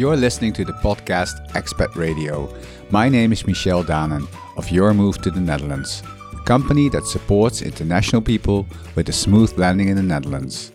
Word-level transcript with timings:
You're 0.00 0.16
listening 0.16 0.54
to 0.54 0.64
the 0.64 0.72
podcast 0.72 1.46
Expat 1.50 1.94
Radio. 1.94 2.48
My 2.88 3.10
name 3.10 3.32
is 3.32 3.46
Michel 3.46 3.84
Danen 3.84 4.26
of 4.56 4.70
Your 4.70 4.94
Move 4.94 5.20
to 5.20 5.30
the 5.30 5.42
Netherlands, 5.42 6.02
a 6.32 6.42
company 6.44 6.88
that 6.88 7.04
supports 7.04 7.60
international 7.60 8.22
people 8.22 8.66
with 8.94 9.10
a 9.10 9.12
smooth 9.12 9.52
landing 9.58 9.90
in 9.90 9.96
the 9.96 10.02
Netherlands. 10.02 10.72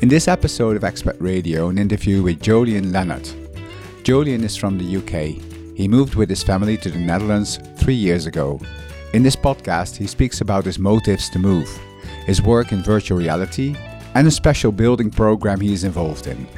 In 0.00 0.08
this 0.08 0.26
episode 0.26 0.74
of 0.76 0.82
Expat 0.82 1.14
Radio, 1.20 1.68
an 1.68 1.78
interview 1.78 2.20
with 2.24 2.42
Julian 2.42 2.90
Leonard. 2.90 3.30
Julian 4.02 4.42
is 4.42 4.56
from 4.56 4.76
the 4.76 4.96
UK. 4.96 5.40
He 5.76 5.86
moved 5.86 6.16
with 6.16 6.28
his 6.28 6.42
family 6.42 6.76
to 6.78 6.90
the 6.90 6.98
Netherlands 6.98 7.60
three 7.76 7.94
years 7.94 8.26
ago. 8.26 8.60
In 9.12 9.22
this 9.22 9.36
podcast, 9.36 9.98
he 9.98 10.08
speaks 10.08 10.40
about 10.40 10.64
his 10.64 10.80
motives 10.80 11.30
to 11.30 11.38
move, 11.38 11.68
his 12.26 12.42
work 12.42 12.72
in 12.72 12.82
virtual 12.82 13.18
reality, 13.18 13.76
and 14.16 14.26
a 14.26 14.32
special 14.32 14.72
building 14.72 15.12
program 15.12 15.60
he 15.60 15.72
is 15.72 15.84
involved 15.84 16.26
in. 16.26 16.48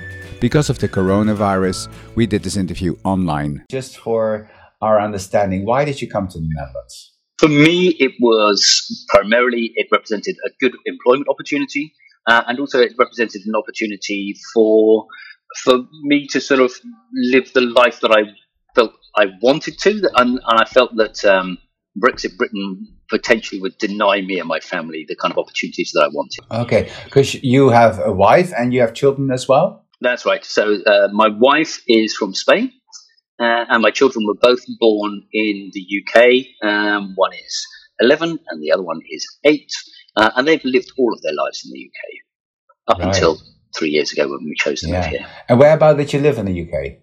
Because 0.40 0.68
of 0.68 0.78
the 0.78 0.88
coronavirus, 0.88 1.88
we 2.14 2.26
did 2.26 2.42
this 2.42 2.56
interview 2.56 2.96
online. 3.04 3.64
Just 3.70 3.96
for 3.96 4.50
our 4.82 5.00
understanding, 5.00 5.64
why 5.64 5.84
did 5.84 6.02
you 6.02 6.08
come 6.08 6.28
to 6.28 6.38
the 6.38 6.48
Netherlands? 6.56 7.14
For 7.38 7.48
me, 7.48 7.96
it 7.98 8.12
was 8.20 9.06
primarily 9.08 9.72
it 9.76 9.88
represented 9.90 10.36
a 10.46 10.50
good 10.60 10.74
employment 10.84 11.28
opportunity, 11.28 11.94
uh, 12.26 12.42
and 12.46 12.60
also 12.60 12.80
it 12.80 12.92
represented 12.98 13.42
an 13.46 13.54
opportunity 13.54 14.34
for 14.52 15.06
for 15.64 15.84
me 16.02 16.26
to 16.28 16.40
sort 16.40 16.60
of 16.60 16.72
live 17.14 17.52
the 17.54 17.62
life 17.62 18.00
that 18.00 18.10
I 18.10 18.24
felt 18.74 18.92
I 19.16 19.26
wanted 19.40 19.78
to, 19.78 19.90
and, 20.16 20.40
and 20.46 20.60
I 20.60 20.66
felt 20.66 20.96
that 20.96 21.24
um, 21.24 21.58
Brexit 21.98 22.36
Britain 22.36 22.86
potentially 23.08 23.60
would 23.60 23.78
deny 23.78 24.20
me 24.20 24.38
and 24.38 24.48
my 24.48 24.60
family 24.60 25.06
the 25.08 25.16
kind 25.16 25.32
of 25.32 25.38
opportunities 25.38 25.92
that 25.94 26.02
I 26.02 26.08
wanted. 26.08 26.64
Okay, 26.66 26.90
because 27.04 27.34
you 27.42 27.70
have 27.70 27.98
a 28.00 28.12
wife 28.12 28.52
and 28.56 28.74
you 28.74 28.80
have 28.80 28.92
children 28.92 29.30
as 29.30 29.48
well. 29.48 29.85
That's 30.00 30.26
right. 30.26 30.44
So 30.44 30.76
uh, 30.86 31.08
my 31.12 31.28
wife 31.28 31.82
is 31.86 32.14
from 32.14 32.34
Spain, 32.34 32.72
uh, 33.38 33.64
and 33.68 33.82
my 33.82 33.90
children 33.90 34.26
were 34.26 34.38
both 34.40 34.60
born 34.78 35.22
in 35.32 35.70
the 35.72 35.86
UK. 36.00 36.68
Um, 36.68 37.12
one 37.16 37.32
is 37.34 37.66
11 38.00 38.38
and 38.48 38.62
the 38.62 38.72
other 38.72 38.82
one 38.82 39.00
is 39.10 39.26
8. 39.44 39.70
Uh, 40.16 40.30
and 40.36 40.48
they've 40.48 40.64
lived 40.64 40.92
all 40.98 41.12
of 41.12 41.20
their 41.22 41.34
lives 41.34 41.62
in 41.64 41.72
the 41.72 41.84
UK 41.84 42.94
up 42.94 42.98
right. 42.98 43.14
until 43.14 43.38
three 43.76 43.90
years 43.90 44.12
ago 44.12 44.28
when 44.28 44.44
we 44.44 44.54
chose 44.56 44.80
to 44.80 44.88
yeah. 44.88 45.00
live 45.00 45.10
here. 45.10 45.26
And 45.48 45.58
whereabouts 45.58 45.98
did 45.98 46.12
you 46.12 46.20
live 46.20 46.38
in 46.38 46.46
the 46.46 46.62
UK? 46.62 46.98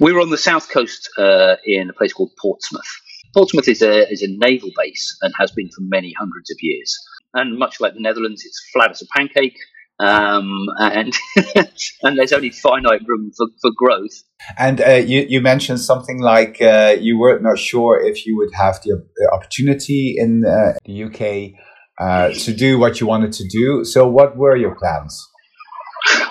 We 0.00 0.12
were 0.12 0.20
on 0.20 0.30
the 0.30 0.38
south 0.38 0.70
coast 0.70 1.10
uh, 1.18 1.56
in 1.66 1.90
a 1.90 1.92
place 1.92 2.12
called 2.12 2.30
Portsmouth. 2.40 2.88
Portsmouth 3.34 3.68
is 3.68 3.82
a, 3.82 4.10
is 4.10 4.22
a 4.22 4.28
naval 4.28 4.70
base 4.76 5.18
and 5.20 5.34
has 5.38 5.50
been 5.50 5.68
for 5.68 5.82
many 5.82 6.14
hundreds 6.18 6.50
of 6.50 6.56
years. 6.60 6.96
And 7.34 7.58
much 7.58 7.80
like 7.80 7.94
the 7.94 8.00
Netherlands, 8.00 8.44
it's 8.46 8.70
flat 8.72 8.90
as 8.90 9.02
a 9.02 9.06
pancake 9.14 9.58
um, 10.00 10.66
and 10.78 11.12
and 12.02 12.18
there's 12.18 12.32
only 12.32 12.50
finite 12.50 13.00
room 13.06 13.32
for, 13.36 13.46
for 13.60 13.70
growth. 13.76 14.22
And 14.56 14.80
uh, 14.80 14.94
you 14.94 15.26
you 15.28 15.40
mentioned 15.40 15.80
something 15.80 16.20
like 16.20 16.60
uh, 16.62 16.96
you 17.00 17.18
were 17.18 17.38
not 17.40 17.58
sure 17.58 18.00
if 18.00 18.26
you 18.26 18.36
would 18.36 18.54
have 18.54 18.80
the 18.82 19.00
opportunity 19.32 20.14
in 20.16 20.44
uh, 20.44 20.74
the 20.84 21.04
UK 21.04 21.60
uh, 21.98 22.30
to 22.30 22.52
do 22.52 22.78
what 22.78 23.00
you 23.00 23.06
wanted 23.06 23.32
to 23.32 23.48
do. 23.48 23.84
So, 23.84 24.06
what 24.06 24.36
were 24.36 24.56
your 24.56 24.74
plans? 24.74 25.26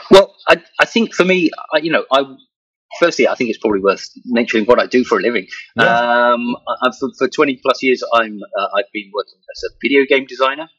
Well, 0.10 0.34
I, 0.48 0.62
I 0.80 0.86
think 0.86 1.14
for 1.14 1.26
me, 1.26 1.50
I, 1.73 1.80
you 1.80 1.92
know, 1.92 2.06
I 2.12 2.23
firstly, 3.00 3.28
I 3.28 3.36
think 3.36 3.50
it's 3.50 3.60
probably 3.60 3.82
worth 3.82 4.10
mentioning 4.26 4.66
what 4.66 4.80
I 4.80 4.88
do 4.88 5.04
for 5.04 5.20
a 5.20 5.22
living. 5.22 5.48
Yeah. 5.76 5.84
Um, 5.84 6.56
I, 6.82 6.92
for, 6.98 7.10
for, 7.18 7.28
20 7.28 7.60
plus 7.62 7.84
years, 7.84 8.04
I'm 8.14 8.40
uh, 8.58 8.68
I've 8.78 8.92
been 8.94 9.12
working 9.14 9.40
as 9.56 9.64
a 9.70 9.76
video 9.82 10.06
game 10.08 10.26
designer. 10.26 10.70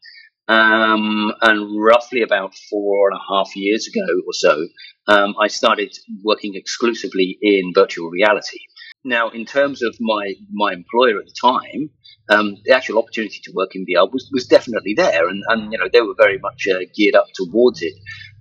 Um, 0.49 1.33
and 1.43 1.79
roughly 1.79 2.23
about 2.23 2.55
four 2.71 3.11
and 3.11 3.19
a 3.19 3.35
half 3.35 3.55
years 3.55 3.87
ago 3.87 4.07
or 4.27 4.33
so, 4.33 4.67
um, 5.07 5.35
I 5.41 5.49
started 5.49 5.95
working 6.25 6.55
exclusively 6.55 7.39
in 7.43 7.73
virtual 7.75 8.09
reality. 8.09 8.61
Now, 9.05 9.29
in 9.29 9.45
terms 9.45 9.83
of 9.83 9.95
my, 10.01 10.35
my 10.51 10.73
employer 10.73 11.19
at 11.19 11.27
the 11.27 11.35
time, 11.41 11.91
um, 12.31 12.57
the 12.65 12.75
actual 12.75 12.99
opportunity 12.99 13.41
to 13.45 13.53
work 13.55 13.75
in 13.75 13.87
VR 13.87 14.11
was, 14.13 14.29
was 14.33 14.47
definitely 14.47 14.95
there, 14.95 15.29
and, 15.29 15.43
and 15.49 15.73
you 15.73 15.79
know 15.79 15.89
they 15.91 16.03
were 16.03 16.15
very 16.19 16.39
much 16.39 16.67
uh, 16.71 16.81
geared 16.95 17.15
up 17.15 17.27
towards 17.35 17.81
it. 17.83 17.95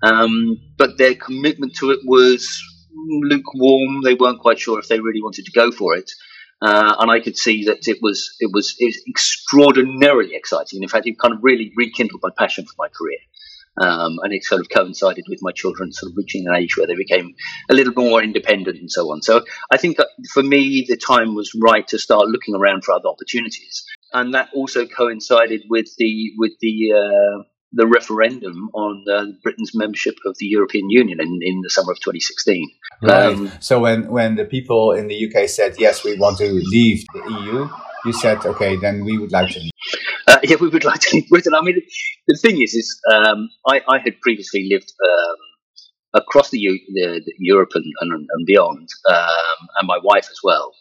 Um, 0.04 0.58
but 0.78 0.98
their 0.98 1.16
commitment 1.16 1.76
to 1.78 1.92
it 1.92 2.00
was 2.04 2.62
lukewarm. 2.94 4.02
They 4.04 4.14
weren't 4.14 4.42
quite 4.42 4.60
sure 4.60 4.80
if 4.80 4.88
they 4.88 5.00
really 5.00 5.22
wanted 5.22 5.46
to 5.46 5.52
go 5.52 5.72
for 5.72 5.96
it. 5.96 6.12
Uh, 6.62 6.96
and 7.00 7.12
I 7.12 7.20
could 7.20 7.38
see 7.38 7.66
that 7.66 7.88
it 7.88 8.00
was 8.02 8.36
it 8.40 8.50
was 8.52 8.76
it 8.80 8.86
was 8.86 9.02
extraordinarily 9.08 10.34
exciting. 10.34 10.82
In 10.82 10.90
fact, 10.90 11.06
it 11.06 11.20
kind 11.20 11.34
of 11.34 11.40
really 11.44 11.72
rekindled 11.76 12.22
my 12.24 12.30
passion 12.38 12.66
for 12.66 12.74
my 12.78 12.88
career. 12.88 13.20
Um, 13.80 14.18
and 14.24 14.34
it 14.34 14.44
sort 14.44 14.62
of 14.62 14.70
coincided 14.70 15.26
with 15.30 15.38
my 15.44 15.52
children 15.52 15.94
sort 15.94 16.12
of 16.12 16.18
reaching 16.18 16.48
an 16.48 16.56
age 16.56 16.76
where 16.76 16.88
they 16.88 16.96
became 16.96 17.36
a 17.70 17.76
little 17.76 17.94
more 17.94 18.24
independent 18.24 18.80
and 18.80 18.92
so 18.92 19.12
on. 19.12 19.22
So 19.22 19.46
I 19.72 19.78
think 19.78 19.98
for 20.34 20.42
me, 20.42 20.84
the 20.90 20.98
time 20.98 21.36
was 21.36 21.52
right 21.62 21.88
to 21.90 22.00
start 22.00 22.26
looking 22.26 22.56
around 22.56 22.84
for 22.84 22.94
other 22.94 23.08
opportunities, 23.08 23.86
and 24.12 24.34
that 24.34 24.50
also 24.56 24.88
coincided 24.88 25.62
with 25.70 25.86
the 26.00 26.32
with 26.38 26.54
the 26.60 26.94
uh, 26.94 27.44
the 27.74 27.88
referendum 27.88 28.70
on 28.74 29.04
uh, 29.12 29.26
Britain's 29.44 29.72
membership 29.74 30.16
of 30.26 30.36
the 30.40 30.46
European 30.46 30.90
Union 30.90 31.20
in, 31.20 31.40
in 31.42 31.62
the 31.62 31.70
summer 31.70 31.92
of 31.92 31.98
2016. 32.00 32.70
Right. 33.02 33.26
Um, 33.26 33.52
so 33.60 33.80
when, 33.80 34.10
when 34.10 34.36
the 34.36 34.46
people 34.46 34.94
in 34.94 35.08
the 35.08 35.28
UK 35.28 35.50
said, 35.50 35.76
yes, 35.78 36.04
we 36.04 36.18
want 36.18 36.38
to 36.38 36.50
leave 36.52 37.04
the 37.14 37.20
EU, 37.30 37.68
you 38.06 38.14
said, 38.14 38.46
okay, 38.46 38.78
then 38.78 39.04
we 39.04 39.18
would 39.18 39.32
like 39.32 39.52
to 39.54 39.60
leave. 39.60 39.72
Uh, 40.28 40.40
yeah, 40.44 40.56
we 40.60 40.70
would 40.70 40.86
like 40.86 41.02
to 41.02 41.16
leave 41.16 41.30
Britain. 41.30 41.54
I 41.56 41.62
mean, 41.62 41.82
the 42.28 42.38
thing 42.38 42.62
is, 42.62 42.74
is 42.74 43.00
um, 43.14 43.50
I, 43.68 43.82
I, 43.90 44.00
had 44.00 44.20
previously 44.22 44.70
lived 44.72 44.92
um, 45.04 46.22
across 46.22 46.50
the, 46.50 46.60
U- 46.60 46.80
the, 46.94 47.22
the 47.26 47.34
Europe 47.40 47.72
and, 47.76 47.86
and, 48.00 48.12
and 48.14 48.46
beyond, 48.46 48.88
um, 49.10 49.68
and 49.80 49.88
my 49.88 50.00
wife 50.02 50.28
as 50.32 50.40
well. 50.44 50.74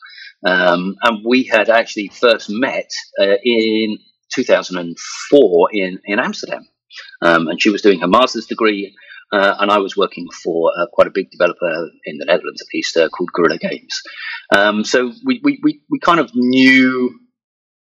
Um, 0.47 0.95
and 1.03 1.25
we 1.27 1.43
had 1.43 1.69
actually 1.69 2.09
first 2.09 2.49
met 2.49 2.91
uh, 3.21 3.37
in 3.43 3.99
2004 4.35 5.69
in, 5.73 5.99
in 6.05 6.21
Amsterdam. 6.21 6.67
Um, 7.23 7.49
and 7.49 7.61
she 7.61 7.71
was 7.71 7.83
doing 7.83 8.01
her 8.01 8.09
master's 8.09 8.47
degree, 8.47 8.95
uh, 9.33 9.57
and 9.59 9.71
I 9.71 9.79
was 9.79 9.97
working 9.97 10.27
for 10.43 10.73
uh, 10.79 10.87
quite 10.93 11.07
a 11.07 11.13
big 11.13 11.31
developer 11.31 11.89
in 12.05 12.19
the 12.19 12.27
Netherlands, 12.27 12.63
at 12.63 12.69
least, 12.73 12.97
uh, 12.97 13.09
called 13.09 13.31
Guerrilla 13.33 13.59
Games. 13.59 14.03
Um, 14.55 14.85
so 14.85 15.13
we, 15.25 15.41
we, 15.43 15.59
we, 15.63 15.81
we 15.91 15.99
kind 15.99 16.21
of 16.21 16.31
knew 16.35 17.19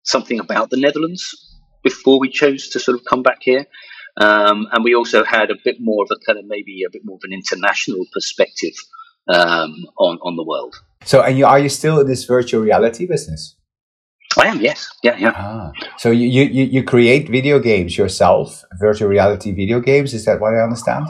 something 0.03 0.41
about 0.41 0.71
the 0.71 0.77
Netherlands 0.77 1.34
before 1.82 2.19
we 2.19 2.28
chose 2.28 2.69
to 2.71 2.81
sort 2.81 2.99
of 2.99 3.04
come 3.04 3.22
back 3.22 3.38
here. 3.43 3.66
Um, 4.19 4.66
and 4.72 4.82
we 4.82 4.94
also 4.94 5.25
had 5.25 5.50
a 5.50 5.56
bit 5.62 5.77
more 5.78 6.03
of 6.03 6.10
a 6.10 6.19
kind 6.27 6.38
of 6.38 6.47
maybe 6.47 6.83
a 6.87 6.91
bit 6.91 7.03
more 7.04 7.16
of 7.16 7.21
an 7.25 7.33
international 7.33 8.06
perspective 8.12 8.72
um, 9.28 9.87
on, 9.98 10.19
on 10.22 10.37
the 10.37 10.44
world. 10.44 10.75
So, 11.04 11.22
and 11.22 11.38
you, 11.38 11.47
are 11.47 11.59
you 11.59 11.69
still 11.69 12.00
in 12.00 12.06
this 12.06 12.25
virtual 12.25 12.62
reality 12.62 13.06
business? 13.06 13.56
I 14.39 14.47
am, 14.49 14.61
yes. 14.61 14.89
Yeah, 15.03 15.17
yeah. 15.17 15.33
Ah. 15.35 15.73
So 15.99 16.11
you, 16.11 16.27
you, 16.27 16.65
you 16.65 16.83
create 16.83 17.29
video 17.29 17.59
games 17.59 17.97
yourself, 17.97 18.65
virtual 18.79 19.09
reality 19.09 19.53
video 19.53 19.81
games. 19.81 20.15
Is 20.15 20.25
that 20.27 20.41
what 20.41 20.55
I 20.55 20.61
understand? 20.61 21.07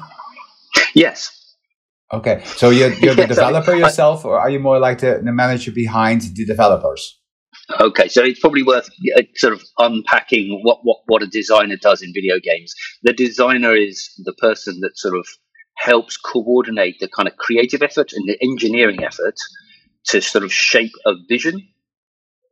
Yes. 0.94 1.54
Okay. 2.12 2.42
So 2.44 2.70
you're, 2.70 2.92
you're 2.94 3.14
the 3.14 3.26
developer 3.34 3.74
yourself, 3.74 4.24
or 4.24 4.38
are 4.38 4.50
you 4.50 4.60
more 4.60 4.78
like 4.78 5.00
the, 5.00 5.20
the 5.24 5.32
manager 5.32 5.72
behind 5.72 6.22
the 6.22 6.44
developers? 6.44 7.18
Okay, 7.80 8.06
so 8.06 8.22
it's 8.22 8.38
probably 8.38 8.62
worth 8.62 8.88
uh, 9.16 9.22
sort 9.34 9.52
of 9.52 9.62
unpacking 9.78 10.60
what, 10.62 10.78
what, 10.82 10.98
what 11.06 11.22
a 11.22 11.26
designer 11.26 11.76
does 11.76 12.00
in 12.00 12.12
video 12.14 12.38
games. 12.40 12.72
The 13.02 13.12
designer 13.12 13.74
is 13.74 14.08
the 14.24 14.34
person 14.34 14.78
that 14.82 14.96
sort 14.96 15.16
of 15.16 15.26
helps 15.76 16.16
coordinate 16.16 17.00
the 17.00 17.08
kind 17.08 17.28
of 17.28 17.36
creative 17.38 17.82
effort 17.82 18.12
and 18.12 18.28
the 18.28 18.38
engineering 18.40 19.02
effort 19.02 19.34
to 20.06 20.20
sort 20.20 20.44
of 20.44 20.52
shape 20.52 20.92
a 21.06 21.14
vision 21.28 21.68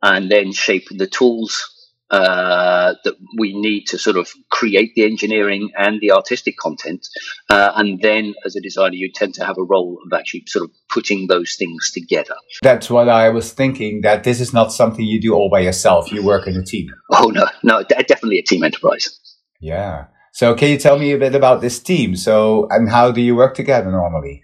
and 0.04 0.30
then 0.30 0.52
shape 0.52 0.86
the 0.90 1.08
tools 1.08 1.70
uh, 2.10 2.94
that 3.02 3.14
we 3.38 3.58
need 3.58 3.86
to 3.86 3.98
sort 3.98 4.16
of 4.16 4.30
create 4.50 4.92
the 4.94 5.02
engineering 5.02 5.70
and 5.76 6.00
the 6.00 6.12
artistic 6.12 6.54
content. 6.58 7.08
Uh, 7.48 7.72
and 7.74 8.00
then 8.02 8.34
as 8.44 8.54
a 8.54 8.60
designer, 8.60 8.94
you 8.94 9.10
tend 9.12 9.34
to 9.34 9.44
have 9.44 9.56
a 9.58 9.64
role 9.64 9.98
of 10.04 10.12
actually 10.12 10.44
sort 10.46 10.64
of 10.64 10.70
putting 10.92 11.26
those 11.26 11.56
things 11.58 11.90
together. 11.90 12.36
That's 12.62 12.90
what 12.90 13.08
I 13.08 13.30
was 13.30 13.52
thinking, 13.52 14.02
that 14.02 14.22
this 14.22 14.40
is 14.40 14.52
not 14.52 14.72
something 14.72 15.04
you 15.04 15.20
do 15.20 15.34
all 15.34 15.48
by 15.50 15.60
yourself. 15.60 16.12
You 16.12 16.22
work 16.22 16.46
in 16.46 16.56
a 16.56 16.62
team. 16.62 16.88
Oh, 17.10 17.30
no, 17.30 17.46
no, 17.62 17.82
definitely 17.82 18.38
a 18.38 18.42
team 18.42 18.62
enterprise. 18.62 19.18
Yeah. 19.58 20.04
So 20.32 20.54
can 20.54 20.68
you 20.68 20.78
tell 20.78 20.98
me 20.98 21.12
a 21.12 21.18
bit 21.18 21.34
about 21.34 21.62
this 21.62 21.80
team? 21.80 22.14
So, 22.14 22.68
and 22.70 22.90
how 22.90 23.10
do 23.10 23.22
you 23.22 23.34
work 23.34 23.54
together 23.54 23.90
normally? 23.90 24.43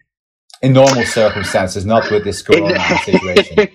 In 0.63 0.73
normal 0.75 1.05
circumstances, 1.05 1.87
not 1.87 2.11
with 2.11 2.25
this 2.25 2.43
corona 2.43 2.79
situation. 3.05 3.69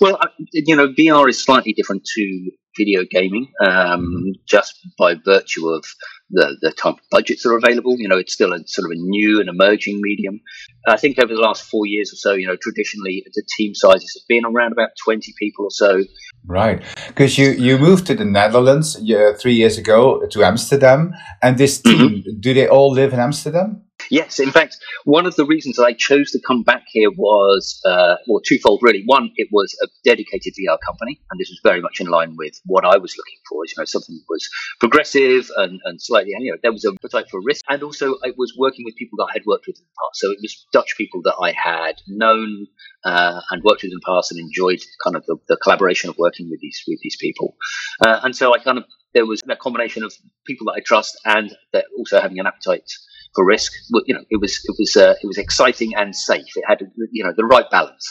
well, 0.00 0.18
you 0.52 0.76
know, 0.76 0.88
VR 0.88 1.28
is 1.28 1.42
slightly 1.42 1.72
different 1.72 2.04
to 2.04 2.50
video 2.78 3.04
gaming, 3.10 3.48
um, 3.64 4.32
just 4.46 4.78
by 4.96 5.14
virtue 5.24 5.68
of 5.68 5.84
the, 6.30 6.56
the 6.60 6.70
type 6.70 6.94
of 6.94 7.00
budgets 7.10 7.42
that 7.42 7.50
are 7.50 7.56
available. 7.56 7.96
You 7.98 8.08
know, 8.08 8.16
it's 8.16 8.32
still 8.32 8.52
a 8.52 8.60
sort 8.66 8.86
of 8.86 8.92
a 8.92 9.00
new 9.00 9.40
and 9.40 9.48
emerging 9.48 9.98
medium. 10.00 10.40
I 10.86 10.96
think 10.96 11.18
over 11.18 11.34
the 11.34 11.40
last 11.40 11.64
four 11.64 11.86
years 11.86 12.12
or 12.12 12.16
so, 12.16 12.34
you 12.34 12.46
know, 12.46 12.56
traditionally 12.60 13.24
the 13.34 13.42
team 13.56 13.74
sizes 13.74 14.14
have 14.20 14.28
been 14.28 14.44
around 14.44 14.72
about 14.72 14.90
20 15.04 15.34
people 15.38 15.64
or 15.64 15.70
so. 15.70 16.04
Right. 16.46 16.82
Because 17.08 17.36
you, 17.36 17.50
you 17.50 17.78
moved 17.78 18.06
to 18.06 18.14
the 18.14 18.24
Netherlands 18.24 18.96
uh, 18.96 19.32
three 19.38 19.54
years 19.54 19.76
ago 19.76 20.24
to 20.30 20.44
Amsterdam. 20.44 21.12
And 21.42 21.58
this 21.58 21.80
team, 21.80 21.98
mm-hmm. 21.98 22.40
do 22.40 22.54
they 22.54 22.68
all 22.68 22.92
live 22.92 23.12
in 23.12 23.18
Amsterdam? 23.18 23.82
Yes, 24.10 24.40
in 24.40 24.50
fact, 24.50 24.76
one 25.04 25.26
of 25.26 25.36
the 25.36 25.44
reasons 25.44 25.76
that 25.76 25.84
I 25.84 25.92
chose 25.92 26.30
to 26.32 26.40
come 26.46 26.62
back 26.62 26.84
here 26.88 27.10
was, 27.10 27.80
uh, 27.84 28.16
well, 28.26 28.40
twofold 28.44 28.80
really. 28.82 29.02
One, 29.06 29.30
it 29.36 29.48
was 29.52 29.76
a 29.82 29.88
dedicated 30.04 30.54
VR 30.58 30.78
company, 30.84 31.20
and 31.30 31.38
this 31.38 31.48
was 31.50 31.60
very 31.62 31.80
much 31.80 32.00
in 32.00 32.06
line 32.06 32.34
with 32.36 32.54
what 32.64 32.84
I 32.84 32.96
was 32.96 33.14
looking 33.16 33.38
for. 33.48 33.64
You 33.66 33.74
know, 33.78 33.84
something 33.84 34.14
that 34.16 34.24
was 34.28 34.48
progressive 34.80 35.50
and, 35.56 35.80
and 35.84 36.00
slightly, 36.00 36.32
you 36.38 36.52
know, 36.52 36.58
there 36.62 36.72
was 36.72 36.84
a 36.84 36.92
appetite 36.92 37.30
for 37.30 37.40
risk, 37.42 37.64
and 37.68 37.82
also 37.82 38.14
it 38.22 38.34
was 38.38 38.54
working 38.56 38.84
with 38.84 38.96
people 38.96 39.16
that 39.18 39.28
I 39.30 39.34
had 39.34 39.42
worked 39.46 39.66
with 39.66 39.76
in 39.76 39.84
the 39.84 39.96
past. 40.00 40.20
So 40.20 40.30
it 40.30 40.38
was 40.42 40.66
Dutch 40.72 40.96
people 40.96 41.20
that 41.24 41.36
I 41.40 41.52
had 41.52 41.96
known 42.06 42.66
uh, 43.04 43.40
and 43.50 43.62
worked 43.62 43.82
with 43.82 43.92
in 43.92 43.98
the 44.00 44.06
past, 44.06 44.32
and 44.32 44.40
enjoyed 44.40 44.80
kind 45.04 45.16
of 45.16 45.24
the, 45.26 45.36
the 45.48 45.56
collaboration 45.62 46.08
of 46.10 46.16
working 46.18 46.48
with 46.50 46.60
these 46.60 46.82
with 46.88 46.98
these 47.02 47.16
people. 47.20 47.56
Uh, 48.04 48.20
and 48.22 48.34
so 48.34 48.54
I 48.54 48.58
kind 48.58 48.78
of 48.78 48.84
there 49.14 49.26
was 49.26 49.42
a 49.48 49.56
combination 49.56 50.04
of 50.04 50.12
people 50.46 50.66
that 50.66 50.78
I 50.78 50.80
trust 50.80 51.18
and 51.24 51.54
that 51.72 51.86
also 51.96 52.20
having 52.20 52.38
an 52.38 52.46
appetite 52.46 52.90
for 53.34 53.44
risk. 53.44 53.72
You 54.06 54.14
know, 54.14 54.24
it 54.30 54.40
was 54.40 54.60
it 54.64 54.74
was 54.78 54.96
uh, 54.96 55.14
it 55.22 55.26
was 55.26 55.38
exciting 55.38 55.92
and 55.96 56.14
safe. 56.14 56.46
It 56.56 56.64
had 56.66 56.80
you 57.12 57.24
know 57.24 57.32
the 57.36 57.44
right 57.44 57.68
balance. 57.70 58.06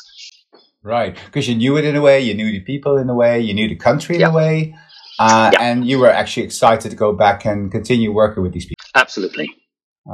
Right, 0.83 1.17
because 1.25 1.49
you 1.49 1.55
knew 1.55 1.77
it 1.77 1.85
in 1.85 1.95
a 1.95 2.01
way, 2.01 2.21
you 2.21 2.33
knew 2.33 2.49
the 2.51 2.61
people 2.61 2.97
in 2.97 3.09
a 3.09 3.15
way, 3.15 3.41
you 3.41 3.53
knew 3.53 3.67
the 3.67 3.75
country 3.75 4.15
in 4.15 4.21
yeah. 4.21 4.29
a 4.29 4.33
way, 4.33 4.75
uh, 5.19 5.49
yeah. 5.51 5.61
and 5.61 5.85
you 5.85 5.99
were 5.99 6.09
actually 6.09 6.43
excited 6.43 6.89
to 6.91 6.95
go 6.95 7.11
back 7.11 7.45
and 7.45 7.71
continue 7.71 8.13
working 8.13 8.41
with 8.41 8.53
these 8.53 8.65
people. 8.65 8.85
Absolutely. 8.95 9.49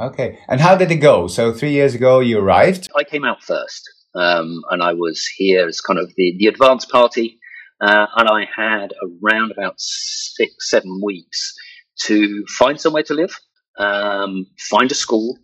Okay, 0.00 0.38
and 0.48 0.60
how 0.60 0.76
did 0.76 0.90
it 0.90 0.96
go? 0.96 1.28
So 1.28 1.52
three 1.52 1.70
years 1.70 1.94
ago, 1.94 2.18
you 2.18 2.40
arrived. 2.40 2.88
I 2.96 3.04
came 3.04 3.24
out 3.24 3.42
first, 3.42 3.82
um, 4.16 4.62
and 4.70 4.82
I 4.82 4.94
was 4.94 5.24
here 5.36 5.68
as 5.68 5.80
kind 5.80 6.00
of 6.00 6.12
the 6.16 6.34
the 6.38 6.46
advance 6.46 6.84
party, 6.84 7.38
uh, 7.80 8.06
and 8.16 8.28
I 8.28 8.46
had 8.56 8.92
around 9.22 9.52
about 9.52 9.74
six 9.78 10.54
seven 10.70 11.00
weeks 11.04 11.54
to 12.06 12.44
find 12.58 12.80
somewhere 12.80 13.04
to 13.04 13.14
live 13.14 13.38
um, 13.78 14.46
find 14.58 14.90
a 14.90 14.94
school, 14.94 15.38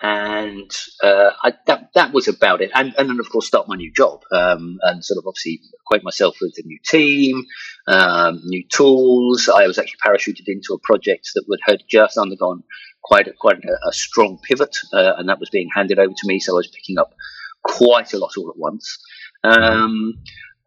and 0.00 0.70
uh, 1.02 1.30
I, 1.42 1.52
that 1.66 1.90
that 1.94 2.12
was 2.12 2.28
about 2.28 2.60
it. 2.60 2.70
And, 2.74 2.94
and 2.98 3.08
then 3.08 3.20
of 3.20 3.30
course 3.30 3.46
start 3.46 3.68
my 3.68 3.76
new 3.76 3.92
job 3.92 4.22
um, 4.32 4.78
and 4.82 5.04
sort 5.04 5.18
of 5.18 5.24
obviously 5.26 5.60
acquaint 5.80 6.04
myself 6.04 6.36
with 6.40 6.54
the 6.54 6.64
new 6.64 6.78
team, 6.84 7.44
um, 7.86 8.40
new 8.44 8.64
tools. 8.68 9.48
I 9.48 9.66
was 9.66 9.78
actually 9.78 10.00
parachuted 10.04 10.48
into 10.48 10.74
a 10.74 10.78
project 10.82 11.30
that 11.34 11.44
would 11.48 11.60
had 11.64 11.82
just 11.88 12.18
undergone 12.18 12.62
quite 13.02 13.28
a, 13.28 13.32
quite 13.32 13.58
a, 13.64 13.88
a 13.88 13.92
strong 13.92 14.38
pivot, 14.42 14.76
uh, 14.92 15.14
and 15.18 15.28
that 15.28 15.38
was 15.40 15.50
being 15.50 15.68
handed 15.74 15.98
over 15.98 16.12
to 16.12 16.26
me. 16.26 16.40
So 16.40 16.54
I 16.54 16.56
was 16.56 16.68
picking 16.68 16.98
up 16.98 17.14
quite 17.62 18.12
a 18.12 18.18
lot 18.18 18.36
all 18.36 18.50
at 18.50 18.58
once. 18.58 18.98
Um, 19.44 20.14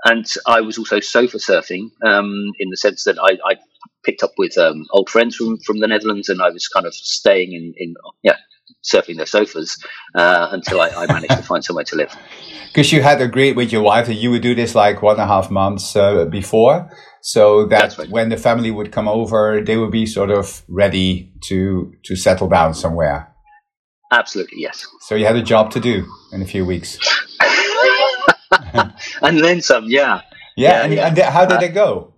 and 0.05 0.25
I 0.45 0.61
was 0.61 0.77
also 0.77 0.99
sofa 0.99 1.37
surfing 1.37 1.89
um, 2.05 2.51
in 2.59 2.69
the 2.69 2.77
sense 2.77 3.05
that 3.05 3.17
I, 3.19 3.37
I 3.43 3.55
picked 4.05 4.23
up 4.23 4.31
with 4.37 4.57
um, 4.57 4.85
old 4.91 5.09
friends 5.09 5.35
from, 5.35 5.57
from 5.59 5.79
the 5.79 5.87
Netherlands, 5.87 6.29
and 6.29 6.41
I 6.41 6.49
was 6.49 6.67
kind 6.67 6.85
of 6.85 6.93
staying 6.93 7.53
in, 7.53 7.73
in 7.77 7.95
yeah, 8.23 8.37
surfing 8.83 9.17
their 9.17 9.25
sofas 9.25 9.83
uh, 10.15 10.49
until 10.51 10.81
I, 10.81 10.89
I, 10.89 11.05
managed 11.07 11.31
to 11.31 11.43
find 11.43 11.63
somewhere 11.63 11.85
to 11.85 11.95
live. 11.95 12.15
Because 12.67 12.91
you 12.91 13.01
had 13.01 13.21
agreed 13.21 13.55
with 13.55 13.71
your 13.71 13.81
wife 13.81 14.07
that 14.07 14.15
you 14.15 14.29
would 14.31 14.41
do 14.41 14.53
this 14.53 14.75
like 14.75 15.01
one 15.01 15.15
and 15.15 15.23
a 15.23 15.27
half 15.27 15.49
months 15.49 15.95
uh, 15.95 16.25
before, 16.25 16.89
so 17.21 17.65
that 17.67 17.97
right. 17.97 18.09
when 18.09 18.29
the 18.29 18.37
family 18.37 18.71
would 18.71 18.91
come 18.91 19.07
over, 19.07 19.61
they 19.61 19.77
would 19.77 19.91
be 19.91 20.05
sort 20.05 20.29
of 20.29 20.63
ready 20.67 21.33
to 21.45 21.93
to 22.03 22.15
settle 22.15 22.47
down 22.47 22.73
somewhere. 22.73 23.33
Absolutely, 24.11 24.61
yes. 24.61 24.85
So 25.01 25.15
you 25.15 25.25
had 25.25 25.35
a 25.35 25.41
job 25.41 25.71
to 25.71 25.79
do 25.79 26.05
in 26.31 26.41
a 26.41 26.45
few 26.45 26.65
weeks. 26.65 26.99
and 29.21 29.43
then 29.43 29.61
some, 29.61 29.85
yeah. 29.87 30.21
Yeah, 30.55 30.69
yeah 30.69 30.83
and, 30.83 30.93
yeah. 30.93 31.07
and 31.07 31.33
how 31.33 31.45
did 31.45 31.57
uh, 31.57 31.65
it 31.65 31.73
go? 31.73 32.14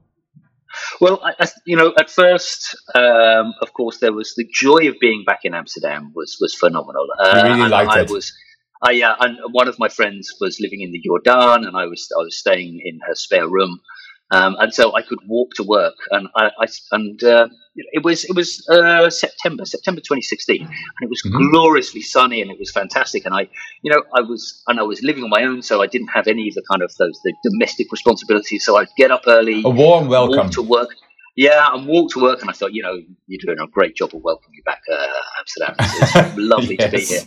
Well, 1.00 1.22
I, 1.24 1.48
you 1.66 1.76
know, 1.76 1.94
at 2.00 2.10
first, 2.10 2.76
um, 2.96 3.54
of 3.62 3.74
course, 3.74 4.00
there 4.00 4.14
was 4.14 4.34
the 4.36 4.48
joy 4.52 4.88
of 4.90 4.96
being 5.00 5.24
back 5.26 5.42
in 5.44 5.54
Amsterdam 5.54 6.12
was 6.16 6.38
was 6.42 6.56
phenomenal. 6.56 7.08
Uh, 7.20 7.44
you 7.46 7.54
really 7.54 7.70
liked 7.70 7.92
I 7.92 8.02
it. 8.02 8.10
Was, 8.10 8.34
I, 8.84 8.92
yeah, 8.92 9.16
and 9.20 9.38
one 9.52 9.68
of 9.68 9.78
my 9.80 9.90
friends 9.90 10.34
was 10.42 10.60
living 10.60 10.82
in 10.82 10.92
the 10.92 11.02
Jordaan, 11.02 11.68
and 11.68 11.78
I 11.78 11.86
was 11.86 12.08
I 12.16 12.22
was 12.22 12.38
staying 12.38 12.82
in 12.84 13.00
her 13.08 13.16
spare 13.16 13.48
room, 13.48 13.80
um, 14.32 14.58
and 14.60 14.74
so 14.74 14.96
I 14.96 15.02
could 15.02 15.20
walk 15.26 15.54
to 15.56 15.64
work, 15.64 15.96
and 16.12 16.28
I, 16.36 16.52
I 16.60 16.68
and 16.92 17.24
uh, 17.24 17.48
it 17.76 18.04
was 18.04 18.26
it 18.26 18.36
was 18.36 18.68
uh, 18.70 19.10
September 19.10 19.64
September 19.64 20.02
2016, 20.02 20.62
and 20.62 20.70
it 21.02 21.10
was 21.10 21.22
mm-hmm. 21.26 21.50
gloriously 21.52 22.02
sunny, 22.02 22.42
and 22.42 22.52
it 22.52 22.60
was 22.60 22.70
fantastic. 22.72 23.26
And 23.26 23.34
I, 23.34 23.48
you 23.84 23.92
know, 23.92 24.04
I 24.16 24.22
was 24.22 24.62
and 24.68 24.80
I 24.80 24.84
was 24.84 25.02
living 25.02 25.24
on 25.24 25.30
my 25.30 25.44
own, 25.44 25.62
so 25.62 25.82
I 25.82 25.88
didn't 25.88 26.10
have 26.10 26.28
any 26.28 26.50
of 26.50 26.56
the 26.56 26.64
kind 26.70 26.82
of 26.82 26.94
those 26.98 27.20
the 27.24 27.34
domestic 27.44 27.90
responsibilities. 27.92 28.66
So 28.66 28.78
I'd 28.78 28.90
get 28.98 29.12
up 29.12 29.22
early, 29.28 29.62
a 29.64 29.70
warm 29.70 30.08
welcome 30.08 30.50
to 30.52 30.62
work. 30.62 30.90
Yeah, 31.38 31.70
and 31.72 31.86
walk 31.86 32.12
to 32.14 32.22
work, 32.22 32.42
and 32.42 32.50
I 32.50 32.54
thought, 32.54 32.74
you 32.74 32.82
know, 32.82 33.00
you're 33.28 33.40
doing 33.46 33.60
a 33.60 33.68
great 33.68 33.96
job 33.96 34.16
of 34.16 34.24
welcoming 34.24 34.56
me 34.56 34.64
back, 34.66 34.82
uh, 34.92 35.08
Amsterdam. 35.40 35.76
It's, 35.80 36.38
lovely 36.38 36.78
yes. 36.80 36.92
to 36.92 36.98
be 36.98 37.04
here. 37.04 37.22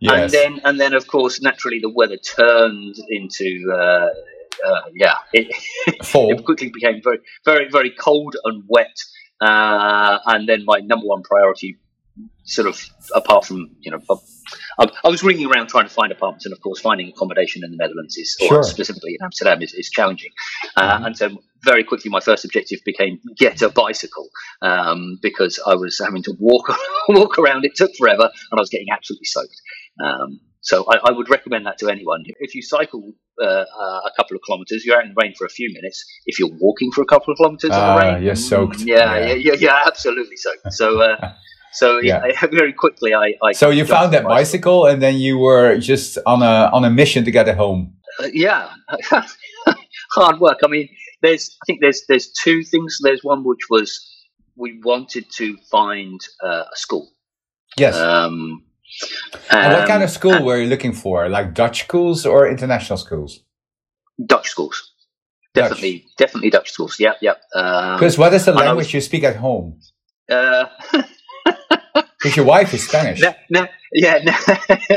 Yes. 0.00 0.12
And 0.12 0.30
then, 0.30 0.60
and 0.66 0.78
then, 0.78 0.92
of 0.92 1.06
course, 1.06 1.40
naturally, 1.40 1.78
the 1.78 1.88
weather 1.88 2.18
turned 2.18 2.96
into 3.08 3.72
uh, 3.74 4.08
uh, 4.64 4.80
yeah, 4.94 5.16
it, 5.32 5.48
it, 5.86 6.44
quickly 6.44 6.70
became 6.70 7.00
very, 7.02 7.18
very, 7.44 7.68
very 7.70 7.90
cold 7.90 8.36
and 8.44 8.64
wet. 8.68 8.96
Uh, 9.40 10.18
and 10.26 10.48
then 10.48 10.64
my 10.64 10.80
number 10.80 11.06
one 11.06 11.22
priority, 11.22 11.76
sort 12.44 12.66
of 12.66 12.82
apart 13.14 13.44
from 13.44 13.70
you 13.80 13.90
know, 13.90 14.00
I, 14.78 14.86
I, 15.04 15.08
was 15.08 15.22
ringing 15.22 15.46
around 15.46 15.68
trying 15.68 15.86
to 15.86 15.92
find 15.92 16.10
apartments, 16.10 16.46
and 16.46 16.52
of 16.52 16.60
course, 16.60 16.80
finding 16.80 17.08
accommodation 17.08 17.62
in 17.64 17.70
the 17.70 17.76
Netherlands 17.76 18.16
is, 18.16 18.36
or 18.40 18.48
sure. 18.48 18.62
specifically 18.62 19.16
in 19.18 19.24
Amsterdam, 19.24 19.62
is, 19.62 19.74
is 19.74 19.90
challenging. 19.90 20.30
Uh, 20.76 20.96
mm-hmm. 20.96 21.04
And 21.04 21.16
so, 21.16 21.42
very 21.64 21.84
quickly, 21.84 22.10
my 22.10 22.20
first 22.20 22.44
objective 22.44 22.80
became 22.84 23.18
get 23.36 23.60
a 23.62 23.68
bicycle 23.68 24.28
um, 24.62 25.18
because 25.20 25.60
I 25.66 25.74
was 25.74 26.00
having 26.02 26.22
to 26.24 26.34
walk 26.38 26.72
walk 27.08 27.38
around. 27.38 27.64
It 27.64 27.74
took 27.74 27.94
forever, 27.96 28.22
and 28.22 28.58
I 28.58 28.60
was 28.60 28.70
getting 28.70 28.88
absolutely 28.90 29.26
soaked. 29.26 29.60
Um, 30.02 30.40
so 30.66 30.84
I, 30.90 31.10
I, 31.10 31.12
would 31.12 31.30
recommend 31.30 31.64
that 31.66 31.78
to 31.78 31.88
anyone. 31.88 32.24
If 32.40 32.56
you 32.56 32.60
cycle 32.60 33.12
uh, 33.40 33.46
uh, 33.46 34.00
a 34.04 34.10
couple 34.16 34.36
of 34.36 34.42
kilometres, 34.44 34.84
you're 34.84 34.96
out 34.96 35.04
in 35.04 35.10
the 35.10 35.22
rain 35.22 35.32
for 35.38 35.46
a 35.46 35.48
few 35.48 35.72
minutes. 35.72 36.04
If 36.26 36.40
you're 36.40 36.50
walking 36.60 36.90
for 36.92 37.02
a 37.02 37.04
couple 37.06 37.32
of 37.32 37.36
kilometres 37.38 37.70
in 37.70 37.76
the 37.76 37.76
ah, 37.76 37.96
rain, 37.96 38.22
you're 38.24 38.34
soaked. 38.34 38.80
Yeah, 38.80 39.16
yeah, 39.16 39.34
yeah, 39.34 39.52
yeah, 39.58 39.82
absolutely 39.86 40.36
soaked. 40.36 40.66
So. 40.72 41.00
Uh, 41.00 41.34
so 41.72 42.00
yeah. 42.00 42.22
very 42.50 42.72
quickly, 42.72 43.12
I. 43.12 43.34
I 43.44 43.52
so 43.52 43.68
you 43.68 43.84
found 43.84 44.14
that 44.14 44.24
bicycle, 44.24 44.82
bicycle, 44.82 44.86
and 44.86 45.02
then 45.02 45.16
you 45.16 45.36
were 45.36 45.76
just 45.76 46.16
on 46.24 46.42
a 46.42 46.70
on 46.72 46.84
a 46.86 46.90
mission 46.90 47.24
to 47.26 47.30
get 47.30 47.48
it 47.48 47.56
home. 47.56 47.94
Uh, 48.18 48.28
yeah, 48.32 48.70
hard 50.14 50.40
work. 50.40 50.60
I 50.64 50.68
mean, 50.68 50.88
there's 51.20 51.54
I 51.62 51.64
think 51.66 51.80
there's 51.82 52.02
there's 52.08 52.32
two 52.32 52.62
things. 52.64 52.98
There's 53.02 53.20
one 53.22 53.44
which 53.44 53.68
was 53.68 53.90
we 54.56 54.80
wanted 54.82 55.26
to 55.36 55.58
find 55.70 56.18
uh, 56.42 56.64
a 56.72 56.76
school. 56.76 57.10
Yes. 57.76 57.94
Um, 57.94 58.65
and 59.50 59.72
what 59.72 59.88
kind 59.88 60.02
of 60.02 60.08
um, 60.08 60.14
school 60.14 60.44
were 60.44 60.58
you 60.58 60.68
looking 60.68 60.92
for? 60.92 61.28
Like 61.28 61.54
Dutch 61.54 61.84
schools 61.84 62.26
or 62.26 62.48
international 62.48 62.96
schools? 62.96 63.40
Dutch 64.24 64.48
schools. 64.48 64.92
Definitely, 65.54 65.98
Dutch. 65.98 66.16
definitely 66.18 66.50
Dutch 66.50 66.70
schools. 66.70 67.00
Yep, 67.00 67.16
yep. 67.22 67.40
Because 67.52 68.16
um, 68.16 68.20
what 68.20 68.34
is 68.34 68.44
the 68.44 68.52
language 68.52 68.86
was, 68.86 68.94
you 68.94 69.00
speak 69.00 69.24
at 69.24 69.36
home? 69.36 69.80
Because 72.18 72.32
uh, 72.32 72.42
your 72.42 72.46
wife 72.46 72.74
is 72.74 72.88
Spanish. 72.88 73.20
No, 73.20 73.32
no, 73.50 73.66
yeah, 73.92 74.18
no. 74.24 74.34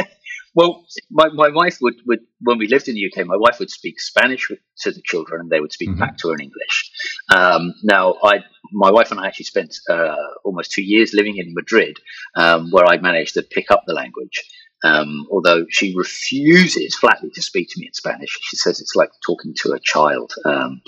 Well, 0.56 0.86
my, 1.12 1.30
my 1.30 1.50
wife 1.50 1.78
would, 1.82 1.96
would, 2.06 2.20
when 2.42 2.58
we 2.58 2.68
lived 2.68 2.88
in 2.88 2.96
the 2.96 3.06
UK, 3.06 3.26
my 3.26 3.38
wife 3.38 3.60
would 3.60 3.70
speak 3.70 4.00
Spanish 4.00 4.50
with, 4.50 4.60
to 4.80 4.92
the 4.92 5.02
children 5.04 5.42
and 5.42 5.50
they 5.50 5.60
would 5.60 5.72
speak 5.72 5.90
mm-hmm. 5.90 6.00
back 6.00 6.18
to 6.18 6.30
her 6.30 6.36
in 6.36 6.42
English. 6.42 6.92
Um, 7.34 7.74
now, 7.84 8.16
I, 8.24 8.40
my 8.72 8.92
wife 8.92 9.12
and 9.12 9.20
I 9.20 9.28
actually 9.28 9.46
spent 9.46 9.76
uh, 9.90 10.16
almost 10.44 10.72
two 10.72 10.84
years 10.84 11.14
living 11.14 11.38
in 11.38 11.54
Madrid, 11.54 11.98
um, 12.36 12.72
where 12.72 12.86
I 12.86 12.98
managed 12.98 13.36
to 13.36 13.44
pick 13.44 13.72
up 13.72 13.84
the 13.86 13.94
language. 13.94 14.44
Um, 14.82 15.28
although 15.30 15.66
she 15.70 15.94
refuses 15.94 16.96
flatly 16.96 17.30
to 17.32 17.42
speak 17.42 17.68
to 17.70 17.80
me 17.80 17.88
in 17.88 17.94
Spanish. 17.94 18.38
She 18.42 18.56
says 18.56 18.80
it's 18.80 18.96
like 18.96 19.10
talking 19.26 19.54
to 19.64 19.74
a 19.74 19.80
child. 19.80 20.32
Um, 20.46 20.82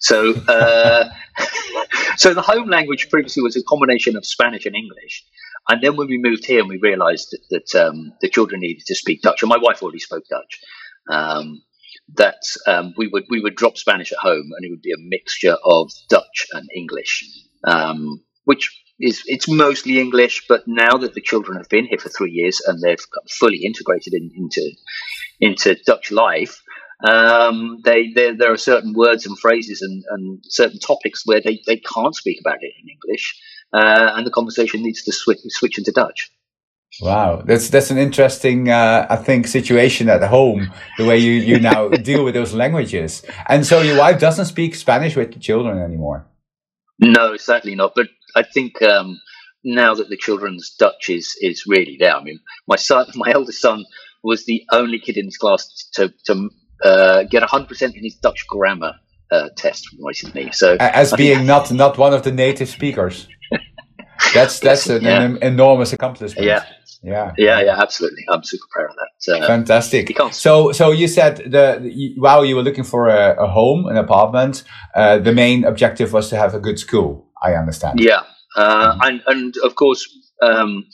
so, 0.00 0.34
uh, 0.34 1.08
so 2.16 2.34
the 2.34 2.42
home 2.42 2.68
language 2.68 3.08
previously 3.08 3.42
was 3.42 3.56
a 3.56 3.62
combination 3.62 4.16
of 4.16 4.26
Spanish 4.26 4.66
and 4.66 4.74
English. 4.74 5.24
And 5.68 5.82
then 5.82 5.96
when 5.96 6.08
we 6.08 6.18
moved 6.18 6.44
here 6.44 6.60
and 6.60 6.68
we 6.68 6.78
realised 6.80 7.28
that, 7.32 7.40
that 7.50 7.86
um, 7.86 8.12
the 8.20 8.28
children 8.28 8.60
needed 8.60 8.84
to 8.86 8.94
speak 8.94 9.22
Dutch, 9.22 9.42
and 9.42 9.48
my 9.48 9.58
wife 9.60 9.82
already 9.82 9.98
spoke 9.98 10.24
Dutch, 10.30 10.60
um, 11.10 11.62
that 12.14 12.42
um, 12.66 12.94
we 12.96 13.08
would 13.08 13.24
we 13.28 13.40
would 13.40 13.56
drop 13.56 13.76
Spanish 13.76 14.12
at 14.12 14.18
home, 14.18 14.50
and 14.56 14.64
it 14.64 14.70
would 14.70 14.82
be 14.82 14.92
a 14.92 15.08
mixture 15.08 15.56
of 15.64 15.90
Dutch 16.08 16.46
and 16.52 16.68
English, 16.74 17.24
um, 17.64 18.22
which 18.44 18.70
is 19.00 19.22
it's 19.26 19.48
mostly 19.48 19.98
English. 19.98 20.44
But 20.48 20.62
now 20.68 20.98
that 20.98 21.14
the 21.14 21.20
children 21.20 21.58
have 21.58 21.68
been 21.68 21.86
here 21.86 21.98
for 21.98 22.10
three 22.10 22.32
years 22.32 22.60
and 22.64 22.80
they've 22.80 23.04
fully 23.38 23.64
integrated 23.64 24.14
in, 24.14 24.30
into 24.36 24.70
into 25.40 25.76
Dutch 25.84 26.12
life, 26.12 26.62
um, 27.04 27.80
they, 27.84 28.12
there 28.14 28.52
are 28.52 28.56
certain 28.56 28.94
words 28.94 29.26
and 29.26 29.38
phrases 29.38 29.82
and, 29.82 30.02
and, 30.10 30.42
certain 30.44 30.78
topics 30.78 31.26
where 31.26 31.42
they, 31.42 31.60
they 31.66 31.76
can't 31.76 32.14
speak 32.14 32.38
about 32.40 32.62
it 32.62 32.72
in 32.80 32.88
English 32.88 33.38
uh, 33.72 34.12
and 34.14 34.26
the 34.26 34.30
conversation 34.30 34.82
needs 34.82 35.02
to 35.04 35.12
switch 35.12 35.40
switch 35.48 35.78
into 35.78 35.92
Dutch. 35.92 36.30
Wow, 37.00 37.42
that's 37.44 37.68
that's 37.68 37.90
an 37.90 37.98
interesting, 37.98 38.70
uh, 38.70 39.06
I 39.10 39.16
think, 39.16 39.46
situation 39.46 40.08
at 40.08 40.22
home. 40.22 40.72
The 40.96 41.04
way 41.04 41.18
you 41.18 41.32
you 41.32 41.60
now 41.60 41.88
deal 42.10 42.24
with 42.24 42.34
those 42.34 42.54
languages, 42.54 43.22
and 43.48 43.66
so 43.66 43.82
your 43.82 43.98
wife 43.98 44.18
doesn't 44.18 44.46
speak 44.46 44.74
Spanish 44.74 45.16
with 45.16 45.32
the 45.32 45.38
children 45.38 45.78
anymore. 45.78 46.26
No, 46.98 47.36
certainly 47.36 47.76
not. 47.76 47.92
But 47.94 48.08
I 48.34 48.42
think 48.42 48.80
um, 48.80 49.20
now 49.62 49.94
that 49.94 50.08
the 50.08 50.16
children's 50.16 50.74
Dutch 50.78 51.10
is 51.10 51.36
is 51.40 51.64
really 51.66 51.96
there. 51.98 52.16
I 52.16 52.22
mean, 52.22 52.40
my 52.66 52.76
son, 52.76 53.06
my 53.14 53.30
eldest 53.30 53.60
son, 53.60 53.84
was 54.22 54.46
the 54.46 54.62
only 54.72 54.98
kid 54.98 55.18
in 55.18 55.26
his 55.26 55.36
class 55.36 55.88
to 55.94 56.14
to 56.26 56.48
uh, 56.82 57.24
get 57.24 57.42
hundred 57.42 57.68
percent 57.68 57.96
in 57.96 58.04
his 58.04 58.14
Dutch 58.14 58.46
grammar 58.48 58.94
uh, 59.30 59.48
test 59.56 59.88
recently. 60.00 60.50
So 60.52 60.76
as 60.80 61.12
I 61.12 61.16
being 61.16 61.46
not 61.46 61.70
not 61.72 61.98
one 61.98 62.14
of 62.14 62.22
the 62.22 62.32
native 62.32 62.68
speakers, 62.68 63.28
that's 64.40 64.60
that's 64.66 64.88
an, 64.88 65.02
yeah. 65.02 65.22
an, 65.22 65.38
enormous 65.42 65.92
accomplishment. 65.92 66.46
Yeah. 66.46 66.64
Yeah, 67.02 67.32
yeah, 67.38 67.60
yeah, 67.60 67.80
absolutely. 67.80 68.24
I'm 68.28 68.42
super 68.42 68.64
proud 68.72 68.90
of 68.90 68.96
that. 68.96 69.42
Uh, 69.42 69.46
Fantastic. 69.46 70.16
So, 70.32 70.72
so 70.72 70.90
you 70.90 71.06
said 71.06 71.36
the, 71.36 71.78
the 71.80 72.14
while 72.16 72.44
you 72.44 72.56
were 72.56 72.62
looking 72.62 72.82
for 72.82 73.06
a, 73.06 73.36
a 73.44 73.46
home, 73.46 73.86
an 73.86 73.96
apartment, 73.96 74.64
uh, 74.94 75.18
the 75.18 75.32
main 75.32 75.62
objective 75.64 76.12
was 76.12 76.30
to 76.30 76.36
have 76.36 76.54
a 76.54 76.58
good 76.58 76.80
school. 76.80 77.28
I 77.40 77.52
understand. 77.52 78.00
Yeah, 78.00 78.22
uh, 78.56 78.92
mm-hmm. 78.92 79.00
and 79.02 79.22
and 79.26 79.54
of 79.62 79.76
course, 79.76 80.08
um, 80.42 80.86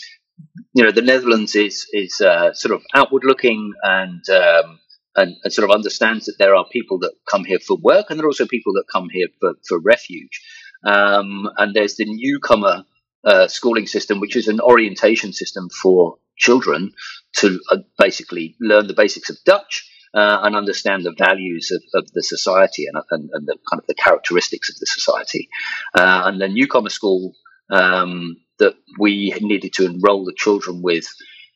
you 0.74 0.84
know, 0.84 0.90
the 0.90 1.02
Netherlands 1.02 1.54
is 1.54 1.86
is 1.92 2.20
uh, 2.20 2.52
sort 2.52 2.74
of 2.74 2.82
outward 2.94 3.22
looking 3.24 3.72
and, 3.82 4.22
um, 4.30 4.80
and, 5.16 5.36
and 5.44 5.52
sort 5.52 5.68
of 5.68 5.74
understands 5.74 6.26
that 6.26 6.36
there 6.38 6.54
are 6.54 6.66
people 6.70 6.98
that 7.00 7.12
come 7.30 7.44
here 7.44 7.58
for 7.58 7.76
work, 7.76 8.06
and 8.10 8.18
there 8.18 8.26
are 8.26 8.28
also 8.28 8.46
people 8.46 8.72
that 8.74 8.84
come 8.92 9.08
here 9.10 9.28
for 9.40 9.54
for 9.66 9.80
refuge. 9.80 10.40
Um, 10.84 11.48
and 11.58 11.74
there's 11.74 11.96
the 11.96 12.06
newcomer 12.06 12.84
uh, 13.24 13.48
schooling 13.48 13.86
system, 13.86 14.20
which 14.20 14.36
is 14.36 14.48
an 14.48 14.60
orientation 14.60 15.32
system 15.32 15.68
for 15.82 16.18
children 16.36 16.92
to 17.36 17.60
uh, 17.70 17.78
basically 17.98 18.56
learn 18.60 18.86
the 18.86 18.94
basics 18.94 19.30
of 19.30 19.36
Dutch 19.44 19.88
uh, 20.14 20.40
and 20.42 20.56
understand 20.56 21.04
the 21.04 21.14
values 21.16 21.70
of, 21.70 21.82
of 21.94 22.10
the 22.12 22.22
society 22.22 22.86
and, 22.86 23.02
and, 23.10 23.30
and, 23.32 23.46
the 23.46 23.56
kind 23.70 23.80
of 23.80 23.86
the 23.86 23.94
characteristics 23.94 24.68
of 24.68 24.76
the 24.78 24.86
society. 24.86 25.48
Uh, 25.94 26.22
and 26.26 26.40
the 26.40 26.48
newcomer 26.48 26.90
school 26.90 27.34
um, 27.70 28.36
that 28.58 28.74
we 28.98 29.34
needed 29.40 29.72
to 29.74 29.86
enroll 29.86 30.24
the 30.24 30.34
children 30.36 30.82
with 30.82 31.06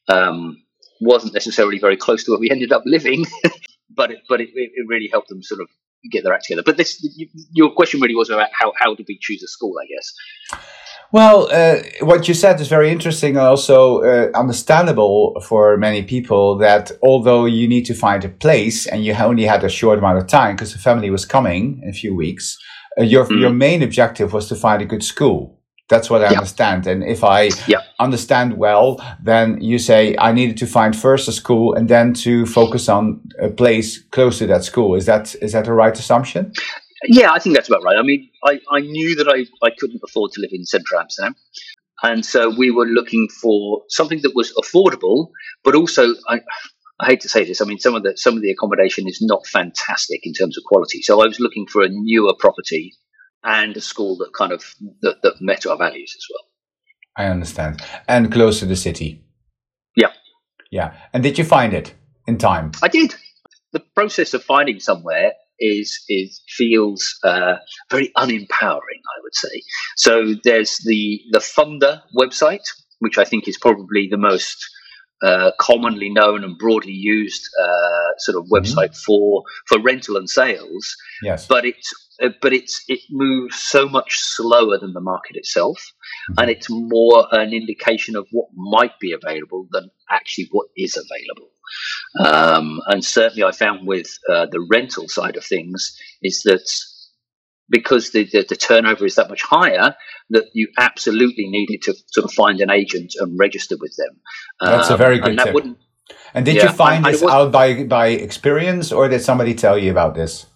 um, 0.08 0.56
wasn't 1.00 1.34
necessarily 1.34 1.78
very 1.78 1.96
close 1.96 2.24
to 2.24 2.30
where 2.30 2.40
we 2.40 2.50
ended 2.50 2.72
up 2.72 2.82
living, 2.86 3.26
but 3.90 4.10
it, 4.10 4.18
but 4.28 4.40
it, 4.40 4.50
it 4.54 4.86
really 4.86 5.08
helped 5.10 5.28
them 5.28 5.42
sort 5.42 5.60
of 5.60 5.68
get 6.10 6.24
their 6.24 6.32
act 6.32 6.44
together. 6.44 6.62
But 6.64 6.76
this, 6.76 7.04
your 7.52 7.72
question 7.72 8.00
really 8.00 8.14
was 8.14 8.30
about 8.30 8.48
how, 8.52 8.72
how 8.78 8.94
did 8.94 9.06
we 9.08 9.18
choose 9.20 9.42
a 9.42 9.48
school, 9.48 9.74
I 9.82 9.86
guess. 9.86 10.60
Well, 11.12 11.48
uh, 11.52 11.82
what 12.00 12.26
you 12.28 12.34
said 12.34 12.60
is 12.60 12.68
very 12.68 12.90
interesting 12.90 13.36
and 13.36 13.46
also 13.46 14.02
uh, 14.02 14.30
understandable 14.34 15.40
for 15.46 15.76
many 15.76 16.02
people 16.02 16.58
that 16.58 16.90
although 17.02 17.44
you 17.44 17.68
need 17.68 17.84
to 17.86 17.94
find 17.94 18.24
a 18.24 18.28
place 18.28 18.86
and 18.86 19.04
you 19.04 19.14
only 19.14 19.44
had 19.44 19.64
a 19.64 19.68
short 19.68 19.98
amount 19.98 20.18
of 20.18 20.26
time 20.26 20.56
because 20.56 20.72
the 20.72 20.78
family 20.78 21.10
was 21.10 21.24
coming 21.24 21.80
in 21.82 21.90
a 21.90 21.92
few 21.92 22.14
weeks, 22.14 22.58
uh, 22.98 23.02
your, 23.02 23.24
mm. 23.24 23.40
your 23.40 23.50
main 23.50 23.82
objective 23.82 24.32
was 24.32 24.48
to 24.48 24.56
find 24.56 24.82
a 24.82 24.86
good 24.86 25.02
school. 25.02 25.56
That's 25.88 26.10
what 26.10 26.22
I 26.22 26.30
yeah. 26.30 26.38
understand. 26.38 26.88
And 26.88 27.04
if 27.04 27.22
I 27.22 27.50
yeah. 27.68 27.78
understand 28.00 28.58
well, 28.58 29.00
then 29.22 29.60
you 29.60 29.78
say 29.78 30.16
I 30.18 30.32
needed 30.32 30.56
to 30.58 30.66
find 30.66 30.96
first 30.96 31.28
a 31.28 31.32
school 31.32 31.74
and 31.74 31.88
then 31.88 32.12
to 32.14 32.44
focus 32.46 32.88
on 32.88 33.20
a 33.40 33.50
place 33.50 34.02
close 34.10 34.38
to 34.38 34.48
that 34.48 34.64
school. 34.64 34.96
Is 34.96 35.06
that 35.06 35.36
is 35.36 35.52
that 35.52 35.68
a 35.68 35.72
right 35.72 35.96
assumption? 35.96 36.52
Yeah, 37.08 37.32
I 37.32 37.38
think 37.38 37.56
that's 37.56 37.68
about 37.68 37.82
right. 37.82 37.96
I 37.96 38.02
mean, 38.02 38.30
I, 38.44 38.60
I 38.70 38.80
knew 38.80 39.16
that 39.16 39.28
I, 39.28 39.46
I 39.66 39.70
couldn't 39.78 40.00
afford 40.04 40.32
to 40.32 40.40
live 40.40 40.50
in 40.52 40.64
central 40.64 41.00
Amsterdam. 41.00 41.34
And 42.02 42.24
so 42.24 42.50
we 42.50 42.70
were 42.70 42.86
looking 42.86 43.28
for 43.40 43.82
something 43.88 44.20
that 44.22 44.32
was 44.34 44.52
affordable, 44.52 45.28
but 45.64 45.74
also, 45.74 46.14
I, 46.28 46.40
I 47.00 47.06
hate 47.06 47.20
to 47.22 47.28
say 47.28 47.44
this, 47.44 47.60
I 47.60 47.64
mean, 47.64 47.78
some 47.78 47.94
of 47.94 48.02
the 48.02 48.16
some 48.16 48.36
of 48.36 48.42
the 48.42 48.50
accommodation 48.50 49.08
is 49.08 49.18
not 49.22 49.46
fantastic 49.46 50.20
in 50.24 50.32
terms 50.32 50.56
of 50.58 50.64
quality. 50.64 51.02
So 51.02 51.22
I 51.22 51.26
was 51.26 51.40
looking 51.40 51.66
for 51.66 51.82
a 51.82 51.88
newer 51.90 52.34
property 52.38 52.94
and 53.44 53.76
a 53.76 53.80
school 53.80 54.16
that 54.18 54.32
kind 54.34 54.52
of 54.52 54.74
that, 55.02 55.22
that 55.22 55.40
met 55.40 55.66
our 55.66 55.76
values 55.76 56.14
as 56.16 56.26
well. 56.30 56.44
I 57.16 57.30
understand, 57.30 57.82
and 58.08 58.30
close 58.30 58.60
to 58.60 58.66
the 58.66 58.76
city. 58.76 59.24
Yeah, 59.94 60.12
yeah. 60.70 60.94
And 61.12 61.22
did 61.22 61.38
you 61.38 61.44
find 61.44 61.72
it 61.72 61.94
in 62.26 62.38
time? 62.38 62.72
I 62.82 62.88
did. 62.88 63.14
The 63.72 63.80
process 63.80 64.34
of 64.34 64.44
finding 64.44 64.80
somewhere 64.80 65.32
is 65.58 65.98
is 66.08 66.42
feels 66.48 67.18
uh, 67.24 67.56
very 67.90 68.12
unempowering. 68.16 69.02
I 69.16 69.20
would 69.22 69.34
say. 69.34 69.62
So 69.96 70.34
there's 70.44 70.78
the 70.84 71.20
the 71.30 71.40
Funda 71.40 72.02
website, 72.16 72.66
which 72.98 73.18
I 73.18 73.24
think 73.24 73.48
is 73.48 73.58
probably 73.58 74.08
the 74.10 74.18
most 74.18 74.56
uh, 75.22 75.50
commonly 75.58 76.10
known 76.10 76.44
and 76.44 76.58
broadly 76.58 76.92
used 76.92 77.42
uh, 77.60 78.18
sort 78.18 78.36
of 78.36 78.44
mm-hmm. 78.44 78.54
website 78.54 78.90
mm-hmm. 78.90 79.04
for 79.06 79.42
for 79.66 79.80
rental 79.80 80.16
and 80.16 80.28
sales. 80.28 80.94
Yes, 81.22 81.46
but 81.46 81.64
it's 81.64 81.92
uh, 82.22 82.30
but 82.42 82.52
it's 82.52 82.82
it 82.88 83.00
moves 83.10 83.56
so 83.56 83.88
much 83.88 84.18
slower 84.18 84.78
than 84.78 84.92
the 84.92 85.00
market 85.00 85.36
itself, 85.36 85.78
mm-hmm. 85.78 86.40
and 86.42 86.50
it's 86.50 86.68
more 86.70 87.26
an 87.32 87.52
indication 87.52 88.16
of 88.16 88.26
what 88.30 88.48
might 88.54 88.98
be 89.00 89.12
available 89.12 89.66
than 89.72 89.90
actually 90.10 90.48
what 90.50 90.68
is 90.76 90.96
available. 90.96 91.50
Um, 92.24 92.80
and 92.86 93.04
certainly, 93.04 93.42
I 93.42 93.52
found 93.52 93.86
with 93.86 94.18
uh, 94.30 94.46
the 94.46 94.64
rental 94.70 95.08
side 95.08 95.36
of 95.36 95.44
things 95.44 95.96
is 96.22 96.42
that 96.44 96.68
because 97.68 98.10
the, 98.10 98.24
the, 98.32 98.44
the, 98.48 98.56
turnover 98.56 99.04
is 99.04 99.16
that 99.16 99.28
much 99.28 99.42
higher, 99.42 99.94
that 100.30 100.44
you 100.52 100.68
absolutely 100.78 101.48
needed 101.48 101.82
to 101.82 101.94
sort 102.08 102.24
of 102.24 102.32
find 102.32 102.60
an 102.60 102.70
agent 102.70 103.14
and 103.18 103.38
register 103.38 103.76
with 103.80 103.94
them. 103.96 104.20
That's 104.60 104.88
um, 104.88 104.94
a 104.94 104.96
very 104.96 105.18
good 105.18 105.38
tip. 105.38 105.56
And 106.34 106.44
did 106.44 106.56
yeah, 106.56 106.64
you 106.64 106.72
find 106.72 107.04
this 107.04 107.22
out 107.22 107.50
by 107.50 107.84
by 107.84 108.08
experience, 108.08 108.92
or 108.92 109.08
did 109.08 109.22
somebody 109.22 109.54
tell 109.54 109.78
you 109.78 109.90
about 109.90 110.14
this? 110.14 110.46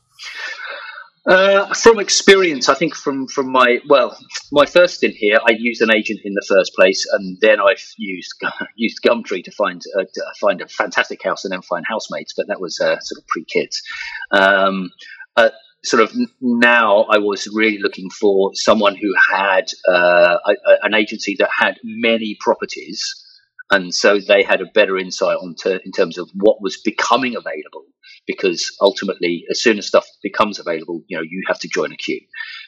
Uh, 1.26 1.73
from 1.75 1.99
experience, 1.99 2.69
I 2.69 2.75
think 2.75 2.95
from 2.95 3.26
from 3.29 3.50
my 3.50 3.79
well, 3.88 4.17
my 4.52 4.64
first 4.64 4.97
stint 4.97 5.14
here, 5.17 5.38
I 5.47 5.52
used 5.59 5.83
an 5.83 5.93
agent 5.95 6.21
in 6.25 6.35
the 6.35 6.45
first 6.49 6.75
place, 6.75 7.07
and 7.12 7.37
then 7.40 7.61
I 7.61 7.75
used 7.99 8.35
used 8.76 9.02
Gumtree 9.02 9.45
to 9.45 9.50
find 9.50 9.83
uh, 9.99 10.05
to 10.05 10.23
find 10.40 10.61
a 10.61 10.69
fantastic 10.69 11.23
house 11.23 11.45
and 11.45 11.52
then 11.52 11.62
find 11.62 11.85
housemates. 11.88 12.33
But 12.37 12.47
that 12.49 12.61
was 12.61 12.81
uh, 12.81 12.99
sort 13.00 13.19
of 13.19 13.26
pre 13.26 13.45
kids. 13.45 13.83
Um, 14.31 14.90
uh, 15.37 15.50
sort 15.85 16.03
of 16.03 16.13
now, 16.41 17.07
I 17.11 17.19
was 17.19 17.49
really 17.55 17.79
looking 17.83 18.11
for 18.11 18.51
someone 18.55 18.97
who 18.97 19.15
had 19.33 19.67
uh, 19.89 20.37
a, 20.47 20.55
an 20.83 20.95
agency 20.95 21.37
that 21.39 21.49
had 21.59 21.79
many 21.83 22.37
properties 22.41 23.03
and 23.71 23.95
so 23.95 24.19
they 24.19 24.43
had 24.43 24.61
a 24.61 24.67
better 24.67 24.99
insight 24.99 25.37
on 25.37 25.55
ter- 25.55 25.81
in 25.85 25.93
terms 25.93 26.19
of 26.19 26.29
what 26.35 26.61
was 26.61 26.77
becoming 26.77 27.37
available 27.37 27.85
because 28.27 28.71
ultimately 28.81 29.45
as 29.51 29.61
soon 29.61 29.79
as 29.79 29.87
stuff 29.87 30.07
becomes 30.23 30.59
available 30.59 31.03
you 31.09 31.17
know 31.17 31.23
you 31.23 31.43
have 31.47 31.59
to 31.61 31.69
join 31.69 31.93
a 31.93 31.97
queue. 31.97 32.21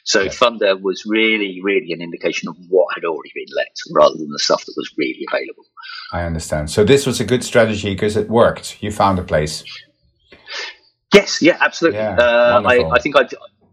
So 0.05 0.23
yeah. 0.23 0.31
Funda 0.31 0.77
was 0.77 1.03
really 1.05 1.59
really 1.61 1.91
an 1.91 2.01
indication 2.01 2.47
of 2.47 2.55
what 2.69 2.87
had 2.95 3.03
already 3.03 3.31
been 3.35 3.53
let 3.55 3.75
rather 3.93 4.15
than 4.17 4.29
the 4.31 4.39
stuff 4.39 4.65
that 4.65 4.73
was 4.75 4.91
really 4.97 5.25
available. 5.31 5.65
I 6.11 6.23
understand. 6.23 6.71
So 6.71 6.83
this 6.83 7.05
was 7.05 7.19
a 7.19 7.25
good 7.25 7.43
strategy 7.43 7.93
because 7.93 8.15
it 8.15 8.29
worked. 8.29 8.81
You 8.81 8.91
found 8.91 9.19
a 9.19 9.23
place 9.23 9.63
yes 11.13 11.41
yeah 11.41 11.57
absolutely 11.61 11.99
yeah, 11.99 12.15
uh, 12.15 12.61
I, 12.65 12.89
I 12.91 12.99
think 12.99 13.15
i 13.15 13.27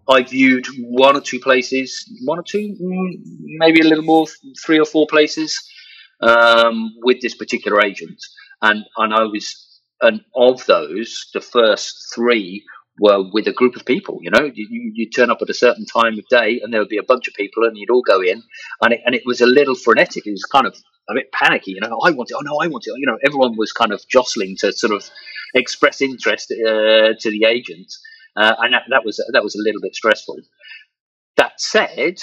I 0.09 0.25
viewed 0.25 0.67
one 0.81 1.17
or 1.17 1.21
two 1.21 1.39
places, 1.39 2.05
one 2.25 2.41
or 2.41 2.43
two, 2.43 2.77
mm, 2.83 3.11
maybe 3.59 3.81
a 3.81 3.85
little 3.85 4.03
more, 4.03 4.27
three 4.65 4.81
or 4.81 4.85
four 4.85 5.07
places 5.07 5.57
um, 6.21 6.91
with 7.05 7.21
this 7.21 7.37
particular 7.37 7.81
agent, 7.81 8.19
and 8.61 8.85
and 8.97 9.15
I 9.15 9.23
was 9.23 9.81
and 10.01 10.21
of 10.35 10.65
those, 10.67 11.29
the 11.35 11.41
first 11.41 12.13
three 12.15 12.65
were 12.99 13.23
with 13.33 13.47
a 13.47 13.53
group 13.53 13.77
of 13.77 13.85
people. 13.85 14.19
You 14.23 14.31
know, 14.31 14.51
you, 14.53 14.93
you 14.95 15.09
turn 15.11 15.31
up 15.31 15.43
at 15.43 15.51
a 15.51 15.55
certain 15.55 15.87
time 15.87 16.19
of 16.19 16.27
day, 16.29 16.61
and 16.63 16.73
there 16.73 16.81
would 16.81 16.89
be 16.89 16.99
a 16.99 17.03
bunch 17.03 17.29
of 17.29 17.35
people, 17.35 17.65
and 17.65 17.77
you'd 17.77 17.91
all 17.91 18.03
go 18.03 18.21
in, 18.21 18.43
and 18.83 18.93
it, 18.93 19.01
and 19.05 19.15
it 19.15 19.23
was 19.25 19.41
a 19.41 19.47
little 19.47 19.75
frenetic. 19.75 20.27
It 20.27 20.33
was 20.33 20.45
kind 20.45 20.67
of 20.67 20.77
a 21.09 21.15
bit 21.15 21.33
panicky. 21.33 21.73
You 21.73 21.81
know, 21.81 22.01
I 22.05 22.11
want 22.11 22.31
it. 22.31 22.37
Oh 22.37 22.43
no, 22.43 22.59
I 22.63 22.67
want 22.67 22.85
it. 22.87 22.95
You 22.97 23.07
know, 23.07 23.19
everyone 23.25 23.57
was 23.57 23.73
kind 23.73 23.93
of 23.93 24.03
jostling 24.09 24.57
to 24.61 24.73
sort 24.73 24.93
of 24.93 25.09
express 25.55 26.01
interest 26.01 26.53
uh, 26.53 27.15
to 27.19 27.31
the 27.31 27.45
agent, 27.49 27.93
uh, 28.37 28.55
and 28.61 28.75
that, 28.75 28.83
that 28.91 29.05
was 29.05 29.25
that 29.33 29.43
was 29.43 29.55
a 29.55 29.63
little 29.63 29.81
bit 29.81 29.95
stressful. 29.95 30.37
That 31.37 31.61
said, 31.61 32.19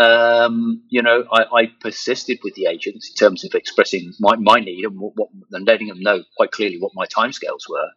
um, 0.00 0.82
you 0.88 1.02
know, 1.02 1.24
I, 1.30 1.42
I, 1.52 1.66
persisted 1.80 2.38
with 2.42 2.54
the 2.54 2.66
agents 2.66 3.10
in 3.10 3.14
terms 3.16 3.44
of 3.44 3.54
expressing 3.54 4.12
my, 4.18 4.36
my 4.36 4.60
need 4.60 4.84
and, 4.84 4.98
what, 4.98 5.12
what, 5.16 5.28
and 5.52 5.66
letting 5.66 5.88
them 5.88 6.00
know 6.00 6.22
quite 6.36 6.52
clearly 6.52 6.78
what 6.78 6.92
my 6.94 7.06
timescales 7.06 7.68
were. 7.68 7.88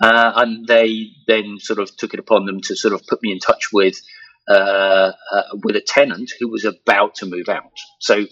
Uh, 0.00 0.32
and 0.36 0.66
they 0.66 1.08
then 1.26 1.58
sort 1.58 1.78
of 1.78 1.94
took 1.96 2.14
it 2.14 2.20
upon 2.20 2.46
them 2.46 2.60
to 2.62 2.76
sort 2.76 2.94
of 2.94 3.06
put 3.06 3.22
me 3.22 3.32
in 3.32 3.40
touch 3.40 3.72
with 3.72 4.00
uh, 4.48 5.12
uh, 5.32 5.42
with 5.62 5.76
a 5.76 5.80
tenant 5.80 6.30
who 6.40 6.48
was 6.48 6.64
about 6.64 7.14
to 7.16 7.26
move 7.26 7.48
out. 7.48 7.76
So 7.98 8.26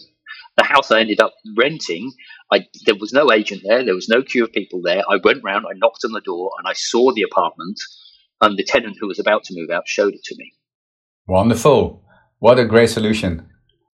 the 0.59 0.65
house 0.65 0.91
I 0.91 1.01
ended 1.01 1.21
up 1.21 1.33
renting, 1.57 2.13
I, 2.53 2.67
there 2.85 2.97
was 2.97 3.13
no 3.13 3.33
agent 3.33 3.63
there, 3.65 3.85
there 3.85 3.95
was 3.95 4.09
no 4.09 4.23
queue 4.23 4.45
of 4.45 4.53
people 4.53 4.83
there. 4.83 5.03
I 5.09 5.19
went 5.23 5.43
round, 5.45 5.65
I 5.67 5.75
knocked 5.77 6.05
on 6.05 6.13
the 6.13 6.21
door, 6.21 6.51
and 6.59 6.69
I 6.69 6.73
saw 6.75 7.13
the 7.15 7.23
apartment, 7.23 7.81
and 8.41 8.59
the 8.59 8.65
tenant 8.65 8.97
who 9.01 9.07
was 9.07 9.19
about 9.19 9.45
to 9.45 9.55
move 9.55 9.71
out 9.71 9.87
showed 9.87 10.15
it 10.15 10.23
to 10.25 10.35
me. 10.37 10.53
Wonderful. 11.27 12.03
What 12.41 12.59
a 12.59 12.65
great 12.65 12.91
solution. 12.91 13.49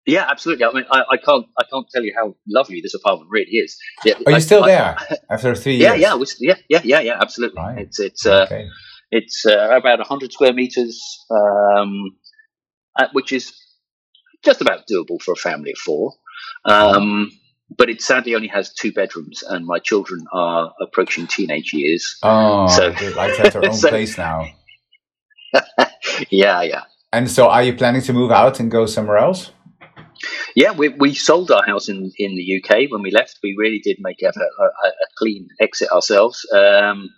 Yeah, 0.05 0.25
absolutely. 0.29 0.65
I 0.65 0.73
mean, 0.73 0.85
I, 0.91 1.03
I, 1.11 1.17
can't, 1.17 1.45
I 1.57 1.63
can't 1.71 1.85
tell 1.93 2.03
you 2.03 2.13
how 2.15 2.35
lovely 2.47 2.81
this 2.81 2.93
apartment 2.93 3.29
really 3.31 3.51
is. 3.51 3.77
Yeah, 4.03 4.15
Are 4.25 4.33
I, 4.33 4.35
you 4.35 4.41
still 4.41 4.63
there 4.63 4.97
after 5.29 5.55
three 5.55 5.77
yeah, 5.77 5.93
years? 5.93 6.35
Yeah, 6.39 6.55
yeah, 6.55 6.55
yeah, 6.69 6.81
yeah, 6.83 6.99
yeah, 6.99 7.17
absolutely. 7.21 7.61
Right. 7.61 7.79
It's 7.79 7.99
it's 7.99 8.25
uh, 8.25 8.43
okay. 8.45 8.67
it's 9.11 9.45
uh, 9.45 9.69
about 9.71 9.99
hundred 10.07 10.33
square 10.33 10.53
meters, 10.53 10.99
um, 11.29 12.17
uh, 12.97 13.07
which 13.11 13.31
is 13.31 13.53
just 14.43 14.61
about 14.61 14.87
doable 14.91 15.21
for 15.21 15.33
a 15.33 15.35
family 15.35 15.71
of 15.71 15.77
four. 15.77 16.13
Um, 16.65 17.32
but 17.77 17.89
it 17.89 18.01
sadly 18.01 18.36
only 18.36 18.48
has 18.48 18.74
two 18.74 18.91
bedrooms, 18.91 19.44
and 19.44 19.65
my 19.65 19.79
children 19.79 20.25
are 20.34 20.74
approaching 20.82 21.27
teenage 21.27 21.74
years. 21.74 22.18
Oh, 22.24 22.68
so 22.68 22.88
like 23.15 23.36
to 23.38 23.50
their 23.51 23.65
own 23.65 23.74
so, 23.74 23.89
place 23.89 24.18
now. 24.18 24.48
yeah, 26.29 26.62
yeah. 26.62 26.84
And 27.12 27.29
so, 27.29 27.48
are 27.48 27.63
you 27.63 27.74
planning 27.74 28.01
to 28.03 28.13
move 28.13 28.32
out 28.32 28.60
and 28.60 28.70
go 28.70 28.86
somewhere 28.86 29.18
else? 29.18 29.51
Yeah, 30.56 30.72
we, 30.72 30.89
we 30.89 31.13
sold 31.13 31.51
our 31.51 31.63
house 31.63 31.88
in, 31.89 32.12
in 32.18 32.36
the 32.36 32.62
UK 32.62 32.91
when 32.91 33.01
we 33.01 33.12
left. 33.12 33.39
We 33.41 33.56
really 33.58 33.79
did 33.79 33.98
make 34.00 34.22
a, 34.22 34.27
a, 34.27 34.65
a 34.65 35.08
clean 35.18 35.48
exit 35.62 35.89
ourselves. 35.91 36.46
Um, 36.53 37.10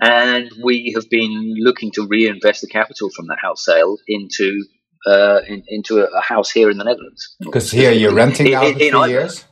and 0.00 0.50
we 0.62 0.92
have 0.94 1.10
been 1.10 1.54
looking 1.58 1.90
to 1.92 2.06
reinvest 2.06 2.60
the 2.60 2.68
capital 2.68 3.10
from 3.14 3.26
that 3.26 3.38
house 3.42 3.64
sale 3.64 3.96
into 4.06 4.64
uh, 5.08 5.40
in, 5.48 5.62
into 5.68 6.04
a, 6.04 6.20
house 6.20 6.50
here 6.50 6.70
in 6.70 6.78
the 6.78 6.84
Netherlands. 6.84 7.34
Because 7.40 7.70
here 7.70 7.92
you're 7.92 8.14
renting 8.14 8.50
now 8.50 8.62
for 8.72 8.78
three 8.78 9.10
years. 9.10 9.44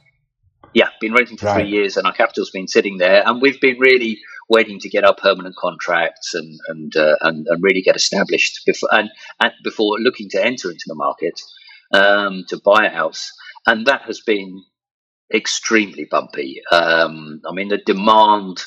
Yeah, 0.74 0.88
been 1.00 1.14
renting 1.14 1.38
for 1.38 1.46
right. 1.46 1.62
three 1.62 1.70
years, 1.70 1.96
and 1.96 2.06
our 2.06 2.12
capital's 2.12 2.50
been 2.50 2.68
sitting 2.68 2.98
there, 2.98 3.26
and 3.26 3.40
we've 3.40 3.60
been 3.60 3.78
really 3.78 4.18
waiting 4.50 4.78
to 4.80 4.88
get 4.90 5.04
our 5.04 5.14
permanent 5.14 5.56
contracts 5.56 6.34
and 6.34 6.58
and 6.68 6.96
uh, 6.96 7.16
and, 7.22 7.46
and, 7.48 7.62
really 7.62 7.80
get 7.80 7.96
established 7.96 8.60
before 8.66 8.90
and, 8.92 9.08
and, 9.40 9.52
before 9.64 9.98
looking 9.98 10.28
to 10.30 10.44
enter 10.44 10.70
into 10.70 10.84
the 10.86 10.94
market 10.94 11.40
um, 11.94 12.44
to 12.48 12.60
buy 12.62 12.84
a 12.84 12.90
house, 12.90 13.32
and 13.66 13.86
that 13.86 14.02
has 14.02 14.20
been 14.20 14.62
extremely 15.32 16.06
bumpy. 16.10 16.60
Um, 16.70 17.40
I 17.48 17.52
mean, 17.52 17.68
the 17.68 17.78
demand 17.78 18.62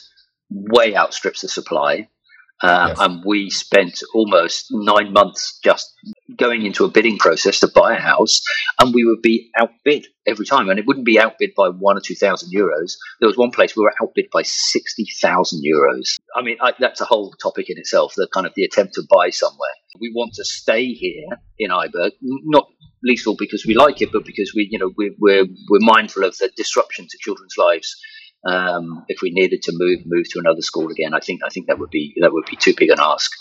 way 0.50 0.96
outstrips 0.96 1.41
the 1.41 1.48
supply. 1.48 2.08
Uh, 2.62 2.88
yes. 2.89 3.00
And 3.00 3.24
we 3.25 3.50
spent 3.50 4.01
almost 4.13 4.67
nine 4.69 5.13
months 5.13 5.60
just 5.63 5.93
going 6.38 6.65
into 6.65 6.86
a 6.86 6.89
bidding 6.89 7.17
process 7.17 7.59
to 7.59 7.67
buy 7.67 7.95
a 7.95 8.00
house, 8.00 8.41
and 8.79 8.93
we 8.93 9.05
would 9.05 9.21
be 9.21 9.50
outbid 9.57 10.07
every 10.27 10.45
time. 10.45 10.69
And 10.69 10.79
it 10.79 10.86
wouldn't 10.86 11.05
be 11.05 11.19
outbid 11.19 11.51
by 11.55 11.69
one 11.69 11.98
or 11.98 12.01
two 12.01 12.15
thousand 12.15 12.51
euros. 12.53 12.95
There 13.19 13.27
was 13.27 13.38
one 13.38 13.51
place 13.51 13.75
we 13.75 13.83
were 13.83 13.93
outbid 14.01 14.25
by 14.31 14.43
sixty 14.43 15.05
thousand 15.21 15.62
euros. 15.63 16.17
I 16.36 16.41
mean, 16.41 16.57
I, 16.62 16.74
that's 16.79 17.01
a 17.01 17.05
whole 17.05 17.33
topic 17.41 17.69
in 17.69 17.77
itself. 17.77 18.13
The 18.15 18.27
kind 18.33 18.45
of 18.45 18.53
the 18.55 18.63
attempt 18.63 18.93
to 18.95 19.03
buy 19.09 19.29
somewhere. 19.29 19.75
We 20.00 20.12
want 20.13 20.33
to 20.36 20.45
stay 20.45 20.86
here 20.93 21.25
in 21.57 21.71
IJburg, 21.71 22.12
not 22.21 22.67
least 23.03 23.27
all 23.27 23.36
because 23.38 23.65
we 23.65 23.75
like 23.75 24.01
it, 24.01 24.12
but 24.12 24.25
because 24.25 24.53
we, 24.55 24.67
you 24.69 24.77
know, 24.77 24.91
we're 24.98 25.15
we're, 25.19 25.45
we're 25.69 25.79
mindful 25.79 26.24
of 26.24 26.38
the 26.38 26.51
disruption 26.55 27.07
to 27.09 27.17
children's 27.19 27.55
lives 27.57 27.95
um, 28.48 29.03
if 29.07 29.21
we 29.21 29.31
needed 29.31 29.62
to 29.63 29.74
move 29.75 30.00
move 30.05 30.29
to 30.29 30.39
another 30.39 30.62
school 30.62 30.89
again, 30.89 31.13
I 31.13 31.19
think 31.19 31.41
I 31.45 31.50
think 31.50 31.67
that 31.67 31.79
would 31.79 31.89
be 31.89 32.13
that 32.21 32.31
would 32.31 32.45
be 32.45 32.55
too 32.55 32.74
big 32.75 32.89
an 32.89 33.00
ask 33.00 33.31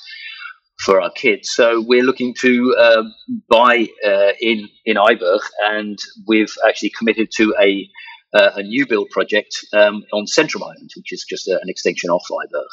for 0.84 1.00
our 1.00 1.10
kids. 1.10 1.50
So 1.50 1.82
we're 1.86 2.04
looking 2.04 2.34
to 2.40 2.74
uh, 2.78 3.02
buy 3.48 3.88
uh, 4.04 4.32
in 4.40 4.68
in 4.84 4.96
IJburg, 4.96 5.40
and 5.62 5.98
we've 6.26 6.54
actually 6.66 6.92
committed 6.96 7.30
to 7.36 7.54
a 7.60 7.88
uh, 8.34 8.50
a 8.56 8.62
new 8.62 8.86
build 8.86 9.08
project 9.10 9.56
um, 9.72 10.04
on 10.12 10.26
Centrum 10.26 10.62
Island, 10.62 10.90
which 10.96 11.12
is 11.12 11.24
just 11.28 11.48
a, 11.48 11.58
an 11.62 11.68
extension 11.68 12.10
of 12.10 12.20
IJburg. 12.30 12.68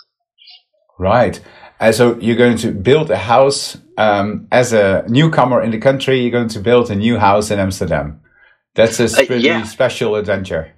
Right. 0.98 1.40
And 1.80 1.94
so 1.94 2.18
you're 2.20 2.38
going 2.38 2.58
to 2.58 2.72
build 2.72 3.12
a 3.12 3.18
house 3.18 3.78
um, 3.98 4.48
as 4.52 4.72
a 4.72 5.06
newcomer 5.10 5.62
in 5.62 5.72
the 5.72 5.78
country. 5.78 6.22
You're 6.22 6.32
going 6.32 6.50
to 6.50 6.60
build 6.60 6.90
a 6.90 6.96
new 6.96 7.18
house 7.18 7.52
in 7.52 7.60
Amsterdam. 7.60 8.22
That's 8.76 9.00
a 9.00 9.06
uh, 9.06 9.26
pretty 9.26 9.44
yeah. 9.44 9.64
special 9.64 10.16
adventure. 10.16 10.74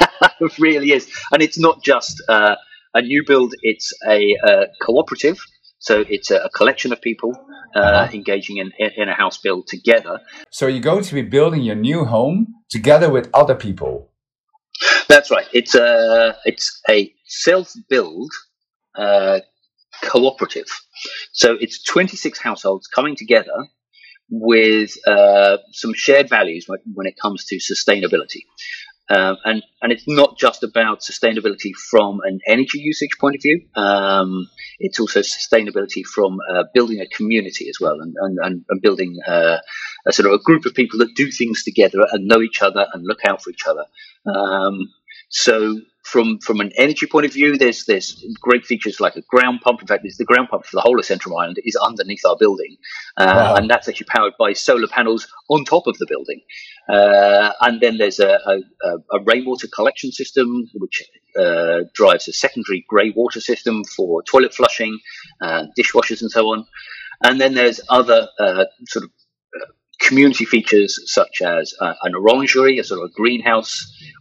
it 0.40 0.58
really 0.58 0.92
is. 0.92 1.10
And 1.32 1.42
it's 1.42 1.58
not 1.58 1.82
just 1.82 2.22
uh, 2.28 2.56
a 2.94 3.02
new 3.02 3.24
build, 3.26 3.54
it's 3.62 3.92
a, 4.08 4.36
a 4.44 4.66
cooperative. 4.82 5.38
So 5.84 6.02
it's 6.08 6.30
a, 6.30 6.48
collection 6.54 6.94
of 6.94 7.02
people 7.02 7.32
uh, 7.76 7.78
uh-huh. 7.78 8.10
engaging 8.14 8.56
in, 8.56 8.72
in 8.78 9.10
a 9.10 9.14
house 9.14 9.36
build 9.36 9.66
together. 9.66 10.18
So 10.50 10.66
you're 10.66 10.80
going 10.80 11.04
to 11.04 11.14
be 11.14 11.20
building 11.20 11.60
your 11.60 11.74
new 11.74 12.06
home 12.06 12.54
together 12.70 13.10
with 13.10 13.28
other 13.34 13.54
people. 13.54 14.10
That's 15.08 15.30
right. 15.30 15.46
It's 15.52 15.74
a 15.74 16.36
it's 16.46 16.80
a 16.88 17.12
self 17.26 17.74
build 17.90 18.32
uh, 18.96 19.40
cooperative. 20.02 20.66
So 21.32 21.56
it's 21.60 21.82
26 21.82 22.38
households 22.40 22.86
coming 22.86 23.14
together 23.14 23.68
with 24.30 24.96
uh, 25.06 25.58
some 25.72 25.92
shared 25.92 26.30
values 26.30 26.66
when 26.66 27.06
it 27.06 27.16
comes 27.20 27.44
to 27.44 27.56
sustainability. 27.56 28.42
Um, 29.10 29.36
and 29.44 29.62
and 29.82 29.92
it's 29.92 30.08
not 30.08 30.38
just 30.38 30.62
about 30.62 31.00
sustainability 31.00 31.72
from 31.90 32.20
an 32.24 32.38
energy 32.46 32.78
usage 32.78 33.10
point 33.20 33.36
of 33.36 33.42
view. 33.42 33.66
Um, 33.76 34.48
it's 34.78 34.98
also 34.98 35.20
sustainability 35.20 36.02
from 36.04 36.38
uh, 36.50 36.64
building 36.72 37.00
a 37.00 37.06
community 37.06 37.68
as 37.68 37.76
well, 37.80 38.00
and 38.00 38.14
and, 38.18 38.64
and 38.68 38.80
building 38.80 39.18
uh, 39.26 39.58
a 40.06 40.12
sort 40.12 40.26
of 40.26 40.32
a 40.32 40.42
group 40.42 40.64
of 40.64 40.74
people 40.74 41.00
that 41.00 41.14
do 41.14 41.30
things 41.30 41.64
together 41.64 41.98
and 42.12 42.26
know 42.26 42.40
each 42.40 42.62
other 42.62 42.86
and 42.92 43.04
look 43.06 43.20
out 43.26 43.42
for 43.42 43.50
each 43.50 43.66
other. 43.66 43.84
Um, 44.26 44.78
so 45.28 45.80
from 46.14 46.38
from 46.38 46.60
an 46.60 46.70
energy 46.76 47.06
point 47.06 47.26
of 47.26 47.32
view, 47.32 47.58
there's 47.58 47.86
there's 47.86 48.24
great 48.40 48.64
features 48.64 49.00
like 49.00 49.16
a 49.16 49.22
ground 49.22 49.60
pump. 49.62 49.80
In 49.80 49.88
fact, 49.88 50.04
there's 50.04 50.16
the 50.16 50.24
ground 50.24 50.48
pump 50.48 50.64
for 50.64 50.76
the 50.76 50.80
whole 50.80 50.96
of 50.96 51.04
Central 51.04 51.36
Island 51.36 51.56
is 51.64 51.74
underneath 51.74 52.24
our 52.24 52.36
building, 52.38 52.76
uh, 53.16 53.26
wow. 53.26 53.54
and 53.56 53.68
that's 53.68 53.88
actually 53.88 54.06
powered 54.06 54.34
by 54.38 54.52
solar 54.52 54.86
panels 54.86 55.26
on 55.50 55.64
top 55.64 55.88
of 55.88 55.98
the 55.98 56.06
building. 56.08 56.40
Uh, 56.88 57.50
and 57.62 57.80
then 57.80 57.98
there's 57.98 58.20
a, 58.20 58.38
a, 58.46 58.90
a, 59.16 59.24
rainwater 59.24 59.66
collection 59.66 60.12
system 60.12 60.68
which 60.74 61.02
uh, 61.36 61.80
drives 61.94 62.28
a 62.28 62.32
secondary 62.32 62.84
grey 62.88 63.10
water 63.16 63.40
system 63.40 63.82
for 63.96 64.22
toilet 64.22 64.54
flushing, 64.54 64.96
uh, 65.40 65.64
dishwashers, 65.76 66.20
and 66.20 66.30
so 66.30 66.46
on. 66.52 66.64
And 67.24 67.40
then 67.40 67.54
there's 67.54 67.80
other 67.88 68.28
uh, 68.38 68.66
sort 68.86 69.06
of 69.06 69.10
uh, 69.60 69.66
community 69.98 70.44
features 70.44 70.92
such 71.12 71.42
as 71.42 71.74
an 71.80 72.14
orangery, 72.14 72.78
a 72.78 72.84
sort 72.84 73.02
of 73.02 73.10
a 73.10 73.12
greenhouse 73.12 73.74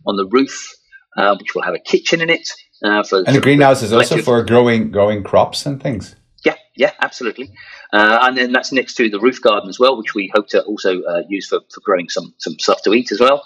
on 0.08 0.15
the 0.15 0.25
roof 0.25 0.73
uh, 1.17 1.36
which 1.38 1.56
will 1.56 1.62
have 1.63 1.73
a 1.73 1.80
kitchen 1.80 2.21
in 2.21 2.30
it. 2.30 2.47
Uh, 2.84 3.04
for 3.04 3.23
and 3.26 3.36
the 3.36 3.41
greenhouse 3.41 3.82
is 3.82 3.93
also 3.93 4.21
for 4.21 4.43
growing 4.43 4.91
growing 4.91 5.23
crops 5.23 5.65
and 5.65 5.82
things. 5.82 6.15
Yeah, 6.43 6.56
yeah, 6.76 6.91
absolutely. 7.02 7.52
Uh, 7.93 8.19
and 8.23 8.38
then 8.38 8.52
that's 8.52 8.71
next 8.71 8.95
to 8.95 9.10
the 9.10 9.19
roof 9.19 9.41
garden 9.41 9.69
as 9.69 9.80
well, 9.80 9.97
which 9.97 10.13
we 10.13 10.30
hope 10.34 10.47
to 10.49 10.62
also 10.63 11.02
uh, 11.02 11.21
use 11.30 11.47
for, 11.47 11.62
for 11.73 11.82
growing 11.86 12.10
some 12.10 12.34
some 12.39 12.60
stuff 12.60 12.82
to 12.84 12.93
eat 12.93 13.12
as 13.12 13.19
well. 13.19 13.45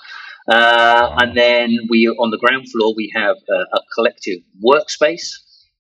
Uh, 0.50 1.10
wow. 1.12 1.16
And 1.20 1.38
then 1.38 1.78
we 1.90 2.08
on 2.08 2.32
the 2.32 2.38
ground 2.38 2.68
floor 2.72 2.96
we 2.96 3.12
have 3.16 3.36
a 3.50 3.80
collective 3.94 4.40
workspace. 4.66 5.28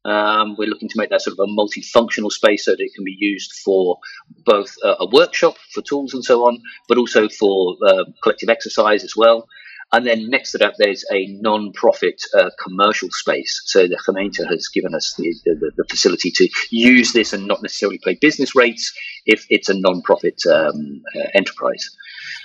Um, 0.05 0.55
we're 0.57 0.69
looking 0.69 0.87
to 0.89 0.97
make 0.97 1.09
that 1.09 1.21
sort 1.21 1.37
of 1.37 1.39
a 1.39 1.51
multifunctional 1.51 2.31
space 2.31 2.63
so 2.63 2.71
that 2.71 2.79
it 2.79 2.91
can 2.95 3.03
be 3.03 3.15
used 3.17 3.51
for 3.65 3.97
both 4.45 4.73
a 4.83 5.05
workshop 5.11 5.55
for 5.73 5.81
tools 5.81 6.13
and 6.13 6.23
so 6.23 6.45
on, 6.45 6.61
but 6.87 6.97
also 6.97 7.27
for 7.27 7.75
uh, 7.85 8.05
collective 8.23 8.49
exercise 8.49 9.03
as 9.03 9.15
well. 9.17 9.47
And 9.93 10.05
then 10.05 10.29
next 10.29 10.51
to 10.51 10.57
that, 10.57 10.75
there's 10.77 11.05
a 11.11 11.27
non-profit 11.39 12.21
uh, 12.37 12.49
commercial 12.61 13.09
space. 13.11 13.61
So 13.65 13.87
the 13.87 13.97
gemeente 14.05 14.45
has 14.49 14.67
given 14.67 14.93
us 14.93 15.13
the, 15.17 15.33
the, 15.45 15.71
the, 15.77 15.85
facility 15.89 16.29
to 16.31 16.49
use 16.71 17.13
this 17.13 17.31
and 17.31 17.47
not 17.47 17.61
necessarily 17.61 17.99
pay 18.03 18.15
business 18.15 18.53
rates 18.53 18.93
if 19.25 19.45
it's 19.49 19.69
a 19.69 19.73
non-profit 19.73 20.41
um, 20.51 21.01
uh, 21.15 21.27
enterprise. 21.33 21.89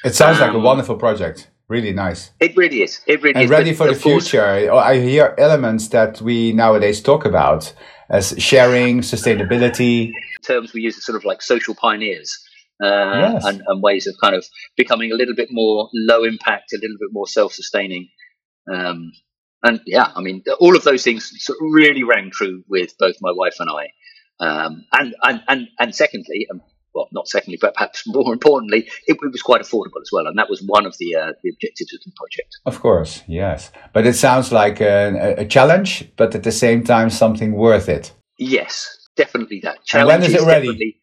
It 0.04 0.14
sounds 0.14 0.36
um, 0.38 0.42
like 0.42 0.54
a 0.54 0.58
um, 0.58 0.62
wonderful 0.62 0.96
project. 0.96 1.48
Really 1.68 1.92
nice. 1.92 2.30
It 2.38 2.56
really 2.56 2.82
is. 2.82 3.00
It 3.06 3.22
really 3.22 3.34
and 3.34 3.44
is. 3.44 3.50
ready 3.50 3.72
for 3.72 3.88
the 3.88 3.94
future. 3.94 4.68
Course, 4.68 4.84
I 4.84 5.00
hear 5.00 5.34
elements 5.38 5.88
that 5.88 6.20
we 6.20 6.52
nowadays 6.52 7.00
talk 7.00 7.24
about 7.24 7.72
as 8.08 8.34
sharing, 8.38 9.00
sustainability. 9.00 10.12
Terms 10.42 10.72
we 10.72 10.82
use 10.82 10.98
are 10.98 11.00
sort 11.00 11.16
of 11.16 11.24
like 11.24 11.40
social 11.42 11.74
pioneers 11.74 12.38
uh, 12.82 13.32
yes. 13.34 13.44
and, 13.44 13.62
and, 13.66 13.82
ways 13.82 14.06
of 14.06 14.14
kind 14.20 14.34
of 14.34 14.44
becoming 14.76 15.12
a 15.12 15.14
little 15.14 15.34
bit 15.34 15.48
more 15.50 15.88
low 15.94 16.24
impact, 16.24 16.72
a 16.72 16.78
little 16.80 16.96
bit 16.98 17.10
more 17.12 17.28
self 17.28 17.52
sustaining. 17.52 18.08
Um, 18.72 19.12
and 19.62 19.80
yeah, 19.86 20.10
I 20.14 20.20
mean, 20.20 20.42
all 20.58 20.76
of 20.76 20.82
those 20.82 21.04
things 21.04 21.30
sort 21.36 21.58
of 21.60 21.72
really 21.72 22.02
rang 22.02 22.30
true 22.30 22.64
with 22.68 22.94
both 22.98 23.16
my 23.20 23.32
wife 23.32 23.56
and 23.60 23.70
I. 23.70 24.44
Um, 24.44 24.84
and, 24.92 25.14
and, 25.22 25.42
and, 25.46 25.68
and 25.78 25.94
secondly, 25.94 26.48
um, 26.50 26.60
well, 26.94 27.08
not 27.12 27.28
secondly, 27.28 27.58
but 27.60 27.74
perhaps 27.74 28.02
more 28.06 28.32
importantly, 28.32 28.88
it, 29.06 29.16
it, 29.20 29.32
was 29.32 29.42
quite 29.42 29.60
affordable 29.60 30.00
as 30.00 30.10
well, 30.12 30.26
and 30.26 30.36
that 30.38 30.50
was 30.50 30.62
one 30.62 30.86
of 30.86 30.96
the 30.98 31.14
uh, 31.14 31.32
the 31.42 31.50
objectives 31.50 31.94
of 31.94 32.00
the 32.04 32.12
project. 32.16 32.56
Of 32.66 32.80
course, 32.80 33.22
yes, 33.26 33.70
but 33.92 34.06
it 34.06 34.14
sounds 34.14 34.52
like 34.52 34.80
a, 34.80 35.36
a, 35.38 35.46
challenge, 35.46 36.10
but 36.16 36.34
at 36.34 36.42
the 36.42 36.52
same 36.52 36.84
time, 36.84 37.10
something 37.10 37.52
worth 37.52 37.88
it. 37.88 38.12
Yes, 38.38 39.08
definitely 39.16 39.60
that. 39.62 39.84
Challenge 39.84 40.12
and 40.12 40.22
when 40.22 40.30
is 40.30 40.42
it 40.42 40.46
ready? 40.46 41.00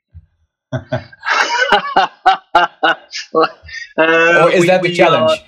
uh, 1.71 2.95
or 3.97 4.51
is 4.51 4.61
we, 4.61 4.67
that 4.67 4.81
the 4.81 4.93
challenge? 4.93 5.39
Are, 5.39 5.45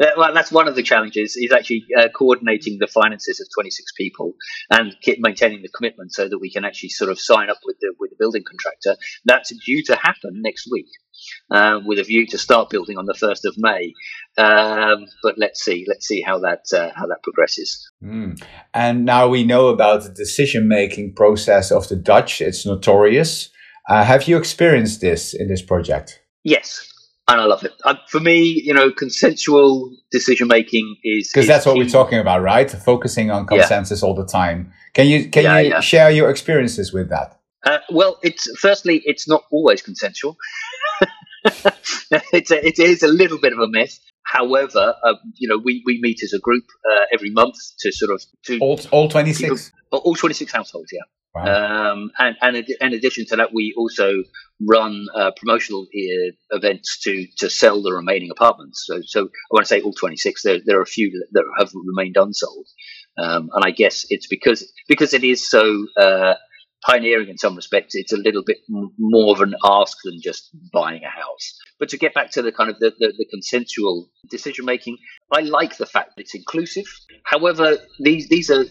uh, 0.00 0.10
well, 0.16 0.34
that's 0.34 0.50
one 0.50 0.68
of 0.68 0.74
the 0.74 0.82
challenges. 0.82 1.36
Is 1.36 1.52
actually 1.52 1.84
uh, 1.98 2.08
coordinating 2.08 2.78
the 2.78 2.86
finances 2.86 3.40
of 3.40 3.48
26 3.54 3.92
people 3.92 4.34
and 4.70 4.94
maintaining 5.18 5.62
the 5.62 5.68
commitment 5.68 6.12
so 6.12 6.28
that 6.28 6.38
we 6.38 6.50
can 6.50 6.64
actually 6.64 6.88
sort 6.90 7.10
of 7.10 7.20
sign 7.20 7.50
up 7.50 7.58
with 7.64 7.76
the 7.80 7.94
with 7.98 8.10
the 8.10 8.16
building 8.18 8.42
contractor. 8.48 8.96
That's 9.24 9.52
due 9.64 9.82
to 9.84 9.96
happen 9.96 10.40
next 10.42 10.68
week, 10.70 10.88
uh, 11.50 11.80
with 11.84 11.98
a 11.98 12.04
view 12.04 12.26
to 12.28 12.38
start 12.38 12.70
building 12.70 12.98
on 12.98 13.06
the 13.06 13.14
first 13.14 13.44
of 13.44 13.54
May. 13.58 13.92
Um, 14.38 15.06
but 15.22 15.34
let's 15.36 15.62
see, 15.62 15.84
let's 15.86 16.06
see 16.06 16.22
how 16.22 16.38
that 16.40 16.64
uh, 16.74 16.90
how 16.96 17.06
that 17.06 17.22
progresses. 17.22 17.90
Mm. 18.02 18.42
And 18.72 19.04
now 19.04 19.28
we 19.28 19.44
know 19.44 19.68
about 19.68 20.04
the 20.04 20.10
decision 20.10 20.68
making 20.68 21.14
process 21.14 21.70
of 21.70 21.88
the 21.88 21.96
Dutch. 21.96 22.40
It's 22.40 22.64
notorious. 22.64 23.51
Uh, 23.88 24.04
have 24.04 24.28
you 24.28 24.36
experienced 24.36 25.00
this 25.00 25.34
in 25.34 25.48
this 25.48 25.62
project? 25.62 26.20
Yes, 26.44 26.86
and 27.28 27.40
I 27.40 27.44
love 27.44 27.64
it. 27.64 27.72
Uh, 27.84 27.94
for 28.08 28.20
me, 28.20 28.42
you 28.42 28.72
know, 28.74 28.90
consensual 28.90 29.94
decision 30.10 30.48
making 30.48 30.96
is 31.04 31.30
because 31.32 31.46
that's 31.46 31.66
what 31.66 31.74
key. 31.74 31.80
we're 31.80 31.88
talking 31.88 32.18
about, 32.18 32.42
right? 32.42 32.70
Focusing 32.70 33.30
on 33.30 33.42
Yeah. 33.50 33.58
consensus 33.58 34.02
all 34.02 34.14
the 34.14 34.26
time. 34.26 34.72
Can 34.94 35.06
you 35.08 35.28
can 35.30 35.44
Yeah, 35.44 35.58
you 35.60 35.68
yeah. 35.70 35.80
share 35.80 36.10
your 36.10 36.30
experiences 36.30 36.92
with 36.92 37.08
that? 37.10 37.38
Uh, 37.64 37.78
well, 37.90 38.18
it's 38.22 38.48
firstly, 38.58 39.02
it's 39.04 39.28
not 39.28 39.44
always 39.52 39.82
consensual. 39.82 40.36
it's 42.32 42.50
a, 42.50 42.66
it 42.66 42.78
is 42.78 43.02
a 43.02 43.08
little 43.08 43.38
bit 43.38 43.52
of 43.52 43.58
a 43.58 43.68
myth. 43.68 43.98
However, 44.24 44.94
uh, 45.04 45.14
you 45.36 45.48
know, 45.48 45.58
we, 45.58 45.82
we 45.86 45.98
meet 46.00 46.22
as 46.22 46.32
a 46.32 46.38
group 46.38 46.64
uh, 46.90 47.04
every 47.12 47.30
month 47.30 47.54
to 47.80 47.92
sort 47.92 48.10
of 48.12 48.22
to 48.46 48.58
All 48.60 48.80
all 48.90 49.08
twenty 49.08 49.32
six. 49.32 49.72
all 49.90 50.14
26 50.14 50.50
households, 50.52 50.90
yeah. 50.92 51.00
Wow. 51.34 51.92
Um, 51.92 52.10
and, 52.18 52.36
and 52.42 52.56
in- 52.56 52.92
addition 52.94 53.26
to 53.26 53.36
that, 53.36 53.54
we 53.54 53.74
also 53.76 54.22
run 54.60 55.06
uh, 55.14 55.30
promotional 55.36 55.86
events 56.50 57.00
to, 57.04 57.26
to 57.38 57.48
sell 57.48 57.82
the 57.82 57.92
remaining 57.92 58.30
apartments. 58.30 58.84
So, 58.86 59.00
so 59.04 59.24
I 59.24 59.28
want 59.50 59.64
to 59.64 59.68
say 59.68 59.80
all 59.80 59.94
26, 59.94 60.42
there, 60.42 60.58
there 60.64 60.78
are 60.78 60.82
a 60.82 60.86
few 60.86 61.10
that 61.32 61.44
have 61.58 61.70
remained 61.74 62.16
unsold. 62.16 62.66
Um, 63.18 63.50
and 63.54 63.64
I 63.64 63.70
guess 63.70 64.06
it's 64.08 64.26
because 64.26 64.72
because 64.88 65.12
it 65.12 65.22
is 65.22 65.48
so 65.48 65.86
uh, 65.98 66.34
pioneering 66.84 67.28
in 67.28 67.38
some 67.38 67.56
respects. 67.56 67.94
It's 67.94 68.12
a 68.12 68.16
little 68.16 68.42
bit 68.44 68.58
m- 68.74 68.90
more 68.98 69.34
of 69.34 69.40
an 69.40 69.54
ask 69.64 69.98
than 70.04 70.18
just 70.22 70.48
buying 70.72 71.02
a 71.04 71.10
house. 71.10 71.58
But 71.78 71.88
to 71.90 71.98
get 71.98 72.14
back 72.14 72.30
to 72.32 72.42
the 72.42 72.52
kind 72.52 72.70
of 72.70 72.78
the, 72.78 72.92
the, 72.98 73.12
the 73.16 73.26
consensual 73.30 74.08
decision 74.30 74.64
making, 74.64 74.98
I 75.32 75.40
like 75.40 75.76
the 75.76 75.86
fact 75.86 76.12
that 76.16 76.22
it's 76.22 76.34
inclusive. 76.34 76.84
However, 77.24 77.76
these 78.00 78.28
these 78.28 78.50
are 78.50 78.64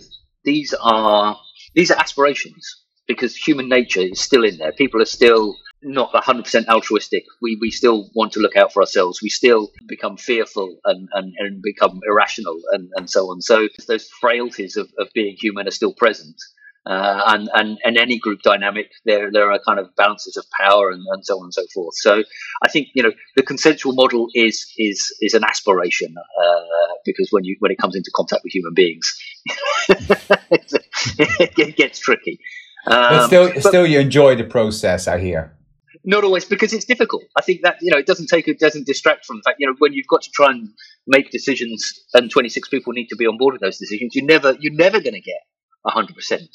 these 0.43 0.73
are 0.81 1.37
these 1.73 1.91
are 1.91 1.99
aspirations 1.99 2.83
because 3.07 3.35
human 3.35 3.69
nature 3.69 4.01
is 4.01 4.21
still 4.21 4.43
in 4.43 4.57
there. 4.57 4.71
People 4.71 5.01
are 5.01 5.05
still 5.05 5.55
not 5.83 6.13
100% 6.13 6.67
altruistic. 6.67 7.23
We, 7.41 7.57
we 7.59 7.71
still 7.71 8.09
want 8.13 8.33
to 8.33 8.39
look 8.39 8.55
out 8.55 8.71
for 8.71 8.81
ourselves. 8.81 9.19
We 9.21 9.29
still 9.29 9.71
become 9.87 10.17
fearful 10.17 10.77
and, 10.85 11.07
and, 11.13 11.33
and 11.37 11.61
become 11.61 11.99
irrational 12.07 12.57
and, 12.71 12.89
and 12.95 13.09
so 13.09 13.25
on. 13.31 13.41
So 13.41 13.67
those 13.87 14.07
frailties 14.19 14.77
of, 14.77 14.89
of 14.99 15.07
being 15.13 15.35
human 15.39 15.67
are 15.67 15.71
still 15.71 15.93
present. 15.93 16.35
Uh, 16.83 17.21
and, 17.27 17.49
and, 17.53 17.77
and 17.83 17.97
any 17.97 18.17
group 18.17 18.41
dynamic, 18.41 18.89
there, 19.05 19.31
there 19.31 19.51
are 19.51 19.59
kind 19.67 19.79
of 19.79 19.95
balances 19.95 20.35
of 20.35 20.43
power 20.59 20.89
and, 20.89 21.03
and 21.11 21.23
so 21.23 21.37
on 21.37 21.43
and 21.43 21.53
so 21.53 21.61
forth. 21.73 21.93
So 21.95 22.23
I 22.63 22.69
think, 22.69 22.87
you 22.95 23.03
know, 23.03 23.11
the 23.35 23.43
consensual 23.43 23.93
model 23.93 24.27
is, 24.33 24.65
is, 24.77 25.15
is 25.21 25.35
an 25.35 25.43
aspiration, 25.43 26.15
uh, 26.17 26.93
because 27.05 27.27
when 27.29 27.43
you, 27.43 27.55
when 27.59 27.71
it 27.71 27.77
comes 27.77 27.95
into 27.95 28.09
contact 28.15 28.41
with 28.43 28.53
human 28.53 28.73
beings, 28.73 29.15
it 29.89 31.75
gets 31.75 31.99
tricky. 31.99 32.39
but 32.85 33.13
Um, 33.13 33.27
still, 33.27 33.61
still, 33.61 33.85
you 33.85 33.99
enjoy 33.99 34.35
the 34.35 34.43
process. 34.43 35.07
I 35.07 35.19
hear. 35.19 35.55
not 36.03 36.23
always 36.23 36.45
because 36.45 36.73
it's 36.73 36.85
difficult. 36.85 37.23
I 37.37 37.41
think 37.41 37.61
that 37.61 37.77
you 37.81 37.91
know 37.91 37.97
it 37.97 38.07
doesn't 38.07 38.27
take 38.27 38.47
it 38.47 38.59
doesn't 38.59 38.87
distract 38.87 39.25
from 39.25 39.37
the 39.37 39.43
fact 39.43 39.57
you 39.59 39.67
know 39.67 39.75
when 39.77 39.93
you've 39.93 40.07
got 40.07 40.23
to 40.23 40.31
try 40.31 40.49
and 40.49 40.69
make 41.05 41.29
decisions 41.29 41.93
and 42.15 42.31
26 42.31 42.69
people 42.69 42.93
need 42.93 43.07
to 43.07 43.15
be 43.15 43.27
on 43.27 43.37
board 43.37 43.53
with 43.53 43.61
those 43.61 43.77
decisions. 43.77 44.15
You 44.15 44.25
never 44.25 44.55
you're 44.59 44.73
never 44.73 44.99
going 44.99 45.13
to 45.13 45.21
get 45.21 45.41
100 45.83 46.15
percent 46.15 46.49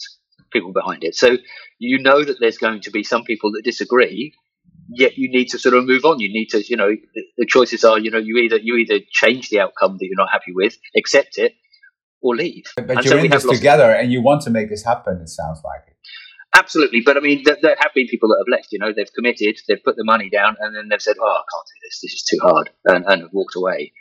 people 0.53 0.73
behind 0.73 1.05
it. 1.05 1.15
So 1.15 1.37
you 1.79 1.99
know 1.99 2.25
that 2.25 2.37
there's 2.41 2.59
going 2.59 2.81
to 2.83 2.91
be 2.91 3.03
some 3.03 3.25
people 3.25 3.53
that 3.53 3.63
disagree. 3.65 4.33
Yet 4.89 5.19
you 5.19 5.29
need 5.29 5.47
to 5.47 5.59
sort 5.59 5.75
of 5.75 5.85
move 5.85 6.05
on. 6.05 6.21
You 6.21 6.29
need 6.29 6.47
to, 6.51 6.63
you 6.65 6.77
know, 6.77 6.91
the, 6.91 7.23
the 7.39 7.47
choices 7.47 7.83
are, 7.83 7.99
you 7.99 8.11
know, 8.11 8.19
you 8.19 8.37
either 8.39 8.57
you 8.57 8.77
either 8.77 9.01
change 9.11 9.49
the 9.49 9.61
outcome 9.61 9.97
that 9.99 10.07
you're 10.07 10.17
not 10.17 10.31
happy 10.31 10.53
with, 10.55 10.77
accept 10.97 11.39
it, 11.39 11.55
or 12.23 12.37
leave. 12.37 12.65
But 12.77 12.91
And 12.91 13.05
you're 13.05 13.19
so 13.19 13.25
in 13.25 13.31
this 13.31 13.45
together, 13.45 13.91
and 13.91 14.13
you 14.13 14.23
want 14.23 14.43
to 14.43 14.51
make 14.51 14.69
this 14.69 14.85
happen. 14.85 15.21
It 15.21 15.29
sounds 15.29 15.61
like 15.65 15.83
it. 15.89 15.97
Absolutely, 16.55 17.03
but 17.05 17.17
I 17.17 17.21
mean, 17.21 17.43
there, 17.45 17.57
there 17.61 17.77
have 17.79 17.93
been 17.95 18.07
people 18.07 18.29
that 18.31 18.39
have 18.39 18.51
left. 18.51 18.69
You 18.71 18.79
know, 18.79 18.93
they've 18.95 19.13
committed, 19.13 19.59
they've 19.69 19.83
put 19.85 19.97
the 19.97 20.05
money 20.05 20.31
down, 20.31 20.57
and 20.61 20.75
then 20.75 20.89
they've 20.89 21.03
said, 21.03 21.17
"Oh, 21.21 21.27
I 21.27 21.43
can't 21.43 21.67
do 21.67 21.79
this. 21.83 22.01
This 22.03 22.13
is 22.15 22.23
too 22.23 22.39
hard," 22.41 22.71
and, 22.85 23.05
and 23.07 23.23
have 23.23 23.33
walked 23.33 23.57
away. 23.57 23.93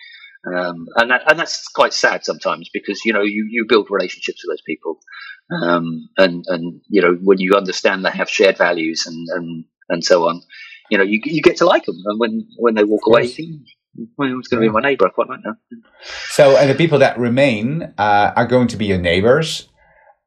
Um, 0.46 0.86
and 0.98 1.10
that 1.12 1.24
and 1.30 1.40
that's 1.40 1.68
quite 1.70 1.94
sad 1.94 2.24
sometimes 2.24 2.70
because 2.74 3.02
you 3.06 3.14
know 3.14 3.24
you, 3.24 3.48
you 3.50 3.66
build 3.68 3.88
relationships 3.90 4.44
with 4.44 4.54
those 4.54 4.62
people, 4.66 5.00
um, 5.64 6.08
and 6.18 6.44
and 6.48 6.82
you 6.90 7.02
know 7.02 7.18
when 7.24 7.40
you 7.40 7.54
understand 7.56 8.06
they 8.06 8.12
have 8.12 8.30
shared 8.30 8.58
values 8.58 9.06
and 9.08 9.28
and, 9.36 9.66
and 9.90 10.04
so 10.04 10.28
on, 10.28 10.42
you 10.92 10.98
know 10.98 11.04
you 11.04 11.20
you 11.24 11.42
get 11.42 11.58
to 11.58 11.66
like 11.66 11.86
them, 11.86 11.96
and 12.06 12.20
when 12.20 12.48
when 12.58 12.76
they 12.76 12.84
walk 12.84 13.08
away, 13.08 13.34
well, 14.18 14.38
it's 14.40 14.48
going 14.50 14.62
to 14.62 14.68
be 14.68 14.72
my 14.74 14.82
neighbour. 14.82 15.08
I 15.08 15.10
quite 15.10 15.30
like 15.30 15.40
that. 15.44 15.56
So, 16.30 16.58
and 16.58 16.70
the 16.70 16.76
people 16.76 17.00
that 17.00 17.18
remain 17.18 17.94
uh, 17.98 18.34
are 18.36 18.46
going 18.46 18.68
to 18.68 18.78
be 18.78 18.86
your 18.86 18.98
neighbors, 19.00 19.70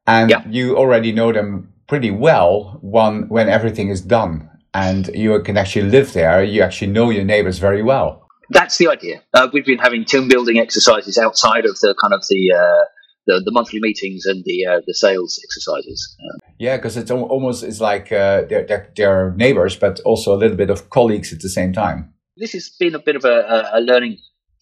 and 0.07 0.29
Yeah. 0.29 0.43
you 0.49 0.77
already 0.77 1.11
know 1.11 1.31
them 1.31 1.73
pretty 1.87 2.11
well. 2.11 2.77
One 2.81 3.27
when 3.29 3.49
everything 3.49 3.89
is 3.89 4.01
done, 4.01 4.49
and 4.73 5.07
you 5.13 5.41
can 5.43 5.57
actually 5.57 5.89
live 5.89 6.13
there. 6.13 6.43
You 6.43 6.61
actually 6.63 6.91
know 6.91 7.09
your 7.09 7.23
neighbors 7.25 7.59
very 7.59 7.83
well. 7.83 8.25
That's 8.51 8.77
the 8.77 8.87
idea. 8.87 9.21
Uh, 9.33 9.47
we've 9.53 9.65
been 9.65 9.77
having 9.79 10.05
team 10.05 10.27
building 10.27 10.57
exercises 10.59 11.17
outside 11.17 11.65
of 11.65 11.75
the 11.79 11.93
kind 12.01 12.13
of 12.13 12.21
the 12.29 12.53
uh, 12.55 12.83
the, 13.27 13.41
the 13.45 13.51
monthly 13.51 13.79
meetings 13.79 14.25
and 14.25 14.43
the 14.45 14.65
uh, 14.65 14.79
the 14.87 14.93
sales 14.93 15.39
exercises. 15.45 15.99
Uh, 16.19 16.37
Yeah, 16.57 16.77
because 16.77 16.97
it's 16.97 17.11
al- 17.11 17.23
almost 17.35 17.63
it's 17.63 17.79
like 17.79 18.11
uh, 18.11 18.41
they're, 18.49 18.65
they're 18.65 18.87
they're 18.97 19.33
neighbors, 19.35 19.75
but 19.75 19.99
also 20.01 20.33
a 20.33 20.39
little 20.43 20.57
bit 20.57 20.69
of 20.69 20.89
colleagues 20.89 21.31
at 21.33 21.39
the 21.41 21.49
same 21.49 21.71
time. 21.73 22.13
this 22.37 22.53
has 22.53 22.69
been 22.79 22.95
a 22.95 22.99
bit 23.07 23.15
of 23.15 23.25
a, 23.25 23.37
a, 23.55 23.79
a 23.79 23.81
learning 23.81 24.17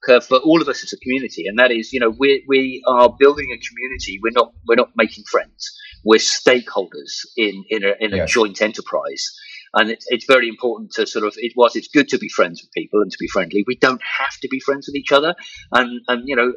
curve 0.05 0.25
for 0.25 0.37
all 0.47 0.61
of 0.61 0.67
us 0.67 0.83
as 0.83 0.91
a 0.93 0.97
community, 1.03 1.43
and 1.47 1.57
that 1.59 1.71
is, 1.71 1.93
you 1.93 1.99
know, 1.99 2.11
we 2.23 2.43
we 2.47 2.81
are 2.87 3.09
building 3.23 3.49
a 3.57 3.59
community. 3.67 4.19
We're 4.23 4.37
not 4.41 4.49
we're 4.67 4.81
not 4.83 4.91
making 5.03 5.23
friends. 5.31 5.61
We're 6.03 6.19
stakeholders 6.19 7.13
in 7.35 7.63
in 7.69 7.81
a, 7.83 7.91
in 8.03 8.13
a 8.13 8.17
Yes. 8.17 8.31
joint 8.31 8.61
enterprise, 8.61 9.23
and 9.79 9.89
it's 9.91 10.05
it's 10.09 10.25
very 10.25 10.47
important 10.49 10.91
to 10.93 11.05
sort 11.07 11.25
of. 11.25 11.33
It 11.37 11.53
was 11.55 11.75
it's 11.75 11.87
good 11.87 12.09
to 12.09 12.17
be 12.17 12.29
friends 12.29 12.61
with 12.61 12.71
people 12.73 13.01
and 13.01 13.11
to 13.11 13.17
be 13.19 13.27
friendly. 13.27 13.63
We 13.67 13.75
don't 13.77 14.01
have 14.19 14.35
to 14.41 14.47
be 14.49 14.59
friends 14.59 14.87
with 14.87 14.95
each 14.95 15.11
other, 15.11 15.35
and 15.71 16.01
and 16.07 16.23
you 16.27 16.35
know, 16.35 16.53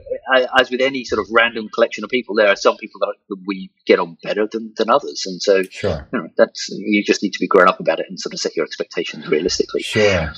as 0.58 0.70
with 0.70 0.80
any 0.80 1.04
sort 1.04 1.20
of 1.20 1.26
random 1.30 1.68
collection 1.74 2.02
of 2.04 2.10
people, 2.10 2.34
there 2.34 2.48
are 2.48 2.56
some 2.56 2.76
people 2.76 3.00
that 3.00 3.14
we 3.46 3.70
get 3.86 3.98
on 3.98 4.16
better 4.22 4.48
than 4.50 4.72
than 4.76 4.90
others, 4.90 5.24
and 5.26 5.40
so. 5.40 5.62
Sure, 5.70 6.08
You 6.12 6.18
know, 6.18 6.28
that's 6.36 6.68
you 6.70 7.04
just 7.04 7.22
need 7.22 7.32
to 7.32 7.40
be 7.40 7.46
grown 7.48 7.68
up 7.68 7.80
about 7.80 8.00
it 8.00 8.06
and 8.08 8.18
sort 8.18 8.32
of 8.34 8.40
set 8.40 8.56
your 8.56 8.64
expectations 8.66 9.26
realistically. 9.28 9.82
sure. 9.82 10.32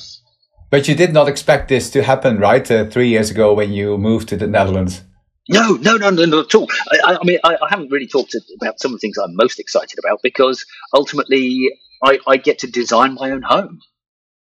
But 0.71 0.89
you 0.89 0.95
did 0.95 1.13
not 1.13 1.29
expect 1.29 1.69
this 1.69 1.91
to 1.91 2.03
happen, 2.03 2.39
right? 2.39 2.69
Uh, 2.71 2.87
three 2.87 3.09
years 3.09 3.31
ago 3.31 3.53
when 3.53 3.73
you 3.73 3.99
moved 3.99 4.29
to 4.31 4.37
the 4.37 4.47
Netherlands. 4.47 5.03
No, 5.49 5.73
no, 5.75 5.97
no, 5.97 6.09
no, 6.11 6.25
not 6.25 6.47
at 6.47 6.55
all. 6.55 6.69
I, 6.93 7.13
I- 7.13 7.19
I 7.21 7.25
mean, 7.25 7.39
I, 7.45 7.57
I 7.57 7.69
haven't 7.69 7.91
really 7.91 8.07
talked 8.07 8.35
about 8.61 8.81
some 8.81 8.93
of 8.93 8.97
the 8.97 9.01
things 9.01 9.19
I'm 9.19 9.35
most 9.37 9.59
excited 9.61 9.99
about 9.99 10.21
because 10.23 10.65
ultimately 10.95 11.69
I, 12.03 12.19
I 12.27 12.37
get 12.37 12.59
to 12.61 12.67
design 12.67 13.15
my 13.15 13.31
own 13.31 13.43
home. 13.43 13.79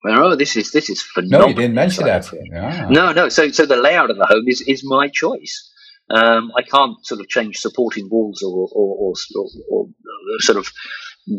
Well, 0.04 0.24
oh, 0.24 0.36
this 0.36 0.56
is 0.56 0.72
this 0.72 0.90
is 0.90 1.02
phenomenal. 1.02 1.42
No, 1.42 1.48
you 1.48 1.56
didn't 1.56 1.74
mention 1.74 2.06
that. 2.06 2.32
Yeah. 2.52 2.88
No, 2.90 3.12
no. 3.12 3.30
So, 3.30 3.50
so 3.50 3.66
the 3.66 3.78
layout 3.78 4.12
of 4.12 4.18
the 4.18 4.26
home 4.26 4.44
is, 4.48 4.62
is 4.68 4.84
my 4.86 5.08
choice. 5.08 5.72
Um, 6.12 6.52
I 6.56 6.62
can't 6.62 7.04
sort 7.04 7.22
of 7.22 7.28
change 7.28 7.58
supporting 7.58 8.08
walls 8.12 8.44
or 8.44 8.70
or, 8.72 8.96
or, 8.98 9.14
or, 9.36 9.48
or 9.72 9.86
uh, 9.86 10.40
sort 10.40 10.60
of 10.60 10.72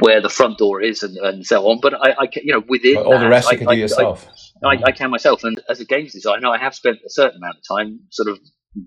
where 0.00 0.20
the 0.20 0.28
front 0.28 0.58
door 0.58 0.82
is 0.82 1.04
and, 1.04 1.16
and 1.18 1.46
so 1.46 1.68
on. 1.68 1.78
But 1.80 1.94
I, 1.94 2.22
I 2.22 2.26
can, 2.26 2.42
you 2.44 2.54
know, 2.54 2.64
within 2.68 2.96
all 2.96 3.18
the 3.18 3.28
rest 3.28 3.48
I, 3.48 3.52
you 3.52 3.58
can 3.58 3.68
I- 3.68 3.74
do 3.74 3.80
yourself. 3.80 4.28
I, 4.64 4.68
I 4.68 4.76
mm-hmm. 4.76 4.96
can 4.96 5.10
myself, 5.10 5.44
and 5.44 5.60
as 5.68 5.80
a 5.80 5.84
games 5.84 6.14
designer, 6.14 6.48
I 6.48 6.56
have 6.56 6.74
spent 6.74 6.96
a 7.06 7.10
certain 7.10 7.36
amount 7.36 7.58
of 7.58 7.76
time 7.76 8.00
sort 8.10 8.28
of 8.28 8.40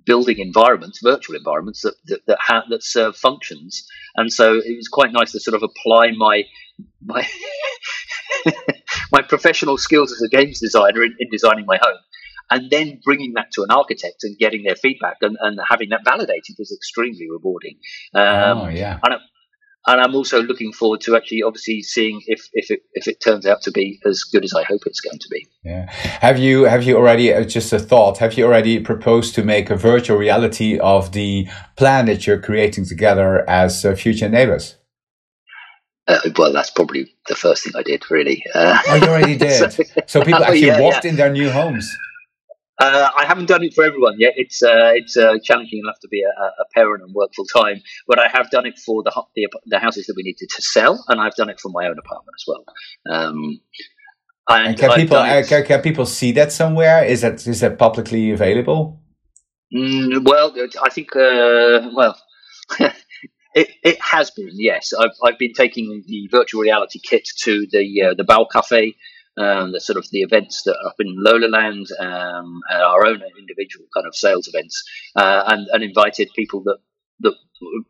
building 0.05 0.39
environments, 0.39 0.99
virtual 1.01 1.35
environments 1.35 1.81
that 1.81 1.95
that 2.05 2.25
that, 2.27 2.37
ha- 2.39 2.65
that 2.69 2.83
serve 2.83 3.15
functions. 3.15 3.87
And 4.15 4.31
so 4.31 4.55
it 4.55 4.75
was 4.75 4.87
quite 4.87 5.11
nice 5.11 5.31
to 5.33 5.39
sort 5.39 5.55
of 5.55 5.63
apply 5.63 6.11
my 6.17 6.43
my 7.03 7.27
my 9.11 9.21
professional 9.21 9.77
skills 9.77 10.11
as 10.11 10.21
a 10.21 10.29
games 10.29 10.59
designer 10.59 11.03
in, 11.03 11.15
in 11.19 11.29
designing 11.31 11.65
my 11.65 11.77
home. 11.81 11.97
And 12.51 12.71
then 12.71 12.99
bringing 13.03 13.33
that 13.33 13.51
to 13.53 13.61
an 13.61 13.69
architect 13.69 14.23
and 14.23 14.35
getting 14.35 14.63
their 14.63 14.75
feedback 14.75 15.17
and, 15.21 15.37
and 15.39 15.59
having 15.69 15.89
that 15.89 16.01
validated 16.03 16.55
was 16.57 16.71
extremely 16.75 17.27
rewarding. 17.29 17.75
Um, 18.15 18.57
oh 18.57 18.69
yeah. 18.69 18.99
and 19.03 19.19
I'm 19.85 20.13
also 20.13 20.41
looking 20.41 20.73
forward 20.73 21.01
to 21.01 21.15
actually, 21.15 21.41
obviously, 21.41 21.81
seeing 21.81 22.21
if 22.27 22.47
if 22.53 22.69
it 22.69 22.81
if 22.93 23.07
it 23.07 23.21
turns 23.21 23.45
out 23.45 23.61
to 23.63 23.71
be 23.71 23.99
as 24.05 24.23
good 24.23 24.43
as 24.43 24.53
I 24.53 24.63
hope 24.63 24.81
it's 24.85 24.99
going 24.99 25.19
to 25.19 25.27
be. 25.31 25.47
Yeah. 25.63 25.89
Have 25.91 26.37
you 26.37 26.63
have 26.65 26.83
you 26.83 26.97
already 26.97 27.33
uh, 27.33 27.43
just 27.43 27.71
a 27.73 27.79
thought? 27.79 28.17
Have 28.19 28.33
you 28.37 28.45
already 28.45 28.79
proposed 28.79 29.35
to 29.35 29.43
make 29.43 29.69
a 29.69 29.75
virtual 29.77 30.17
reality 30.17 30.77
of 30.79 31.13
the 31.13 31.47
plan 31.77 32.05
that 32.07 32.27
you're 32.27 32.41
creating 32.41 32.85
together 32.85 33.49
as 33.49 33.85
uh, 33.85 33.95
future 33.95 34.29
neighbors? 34.29 34.75
Uh, 36.07 36.19
well, 36.37 36.51
that's 36.51 36.71
probably 36.71 37.13
the 37.27 37.35
first 37.35 37.63
thing 37.63 37.73
I 37.75 37.83
did, 37.83 38.03
really. 38.09 38.43
Uh, 38.55 38.79
Oh, 38.87 38.95
you 38.95 39.03
already 39.03 39.37
did. 39.45 39.71
So 40.09 40.21
people 40.23 40.41
Oh, 40.41 40.45
actually 40.45 40.65
yeah, 40.65 40.81
walked 40.81 41.05
in 41.05 41.15
their 41.15 41.31
new 41.31 41.49
homes. 41.51 41.87
Uh, 42.79 43.09
I 43.17 43.25
haven't 43.25 43.47
done 43.47 43.63
it 43.63 43.73
for 43.73 43.83
everyone 43.83 44.15
yet. 44.17 44.33
It's 44.37 44.63
uh, 44.63 44.91
it's 44.93 45.17
uh, 45.17 45.35
challenging 45.43 45.81
enough 45.83 45.99
to 46.01 46.07
be 46.07 46.21
a, 46.21 46.43
a 46.43 46.65
parent 46.73 47.03
and 47.03 47.13
work 47.13 47.31
full 47.35 47.45
time, 47.45 47.81
but 48.07 48.19
I 48.19 48.27
have 48.29 48.49
done 48.49 48.65
it 48.65 48.79
for 48.79 49.03
the, 49.03 49.11
the 49.35 49.49
the 49.65 49.79
houses 49.79 50.05
that 50.07 50.13
we 50.15 50.23
needed 50.23 50.49
to 50.49 50.61
sell, 50.61 51.03
and 51.09 51.19
I've 51.19 51.35
done 51.35 51.49
it 51.49 51.59
for 51.59 51.69
my 51.69 51.85
own 51.87 51.97
apartment 51.99 52.35
as 52.39 52.45
well. 52.47 52.65
Um, 53.11 53.59
and 54.47 54.67
And 54.67 54.77
can 54.77 54.91
I've 54.91 54.97
people 54.97 55.17
uh, 55.17 55.43
can, 55.43 55.65
can 55.65 55.81
people 55.81 56.05
see 56.05 56.31
that 56.33 56.51
somewhere? 56.51 57.03
Is 57.03 57.21
that 57.21 57.45
is 57.45 57.59
that 57.59 57.77
publicly 57.77 58.31
available? 58.31 59.01
Mm, 59.75 60.25
well, 60.25 60.55
I 60.81 60.89
think 60.89 61.15
uh, 61.15 61.89
well, 61.93 62.17
it 62.79 63.69
it 63.83 64.01
has 64.01 64.31
been. 64.31 64.51
Yes, 64.53 64.93
I've 64.97 65.11
I've 65.23 65.37
been 65.37 65.53
taking 65.53 66.03
the 66.07 66.29
virtual 66.31 66.61
reality 66.61 66.99
kit 66.99 67.27
to 67.43 67.67
the 67.71 68.01
uh, 68.03 68.13
the 68.15 68.23
Bal 68.23 68.47
Cafe 68.47 68.95
um, 69.39 69.71
the 69.71 69.79
sort 69.79 69.97
of 69.97 70.05
the 70.11 70.19
events 70.19 70.63
that 70.63 70.75
are 70.75 70.89
up 70.89 70.95
in 70.99 71.15
Lolaland, 71.25 71.85
um, 71.99 72.59
our 72.71 73.05
own 73.05 73.21
individual 73.39 73.87
kind 73.95 74.05
of 74.05 74.15
sales 74.15 74.47
events, 74.47 74.83
uh, 75.15 75.43
and, 75.47 75.67
and 75.71 75.83
invited 75.83 76.29
people 76.35 76.61
that 76.63 76.77
that 77.21 77.33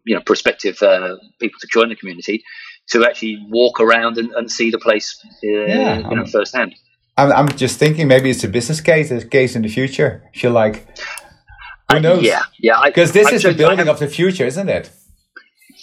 you 0.05 0.15
know 0.15 0.21
prospective 0.21 0.81
uh, 0.81 1.15
people 1.39 1.59
to 1.59 1.67
join 1.71 1.89
the 1.89 1.95
community 1.95 2.43
to 2.89 3.05
actually 3.05 3.37
walk 3.49 3.79
around 3.79 4.17
and, 4.17 4.31
and 4.31 4.51
see 4.51 4.71
the 4.71 4.79
place 4.79 5.19
uh, 5.25 5.47
yeah, 5.47 6.09
you 6.09 6.15
know 6.15 6.25
firsthand. 6.25 6.75
I'm, 7.17 7.31
I'm 7.31 7.49
just 7.49 7.79
thinking 7.79 8.07
maybe 8.07 8.29
it's 8.29 8.43
a 8.43 8.47
business 8.47 8.79
case, 8.79 9.11
a 9.11 9.25
case 9.25 9.55
in 9.55 9.61
the 9.61 9.67
future. 9.67 10.23
If 10.33 10.43
you 10.43 10.49
like, 10.51 10.87
who 11.91 11.99
knows? 11.99 12.19
Uh, 12.19 12.21
yeah, 12.21 12.43
yeah. 12.59 12.81
Because 12.85 13.11
this 13.11 13.31
is 13.31 13.43
the 13.43 13.53
building 13.53 13.87
of 13.87 13.99
the 13.99 14.07
future, 14.07 14.45
isn't 14.45 14.69
it? 14.69 14.89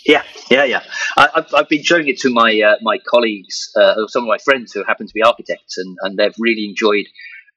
Yeah, 0.06 0.22
yeah, 0.50 0.64
yeah. 0.64 0.82
I, 1.16 1.28
have 1.34 1.54
I've 1.54 1.68
been 1.68 1.82
showing 1.82 2.08
it 2.08 2.18
to 2.20 2.30
my 2.30 2.60
uh, 2.60 2.76
my 2.82 2.98
colleagues, 2.98 3.70
uh, 3.74 4.06
some 4.08 4.24
of 4.24 4.28
my 4.28 4.38
friends 4.38 4.72
who 4.72 4.84
happen 4.84 5.06
to 5.06 5.12
be 5.14 5.22
architects, 5.22 5.78
and, 5.78 5.96
and 6.02 6.18
they've 6.18 6.34
really 6.38 6.66
enjoyed 6.68 7.06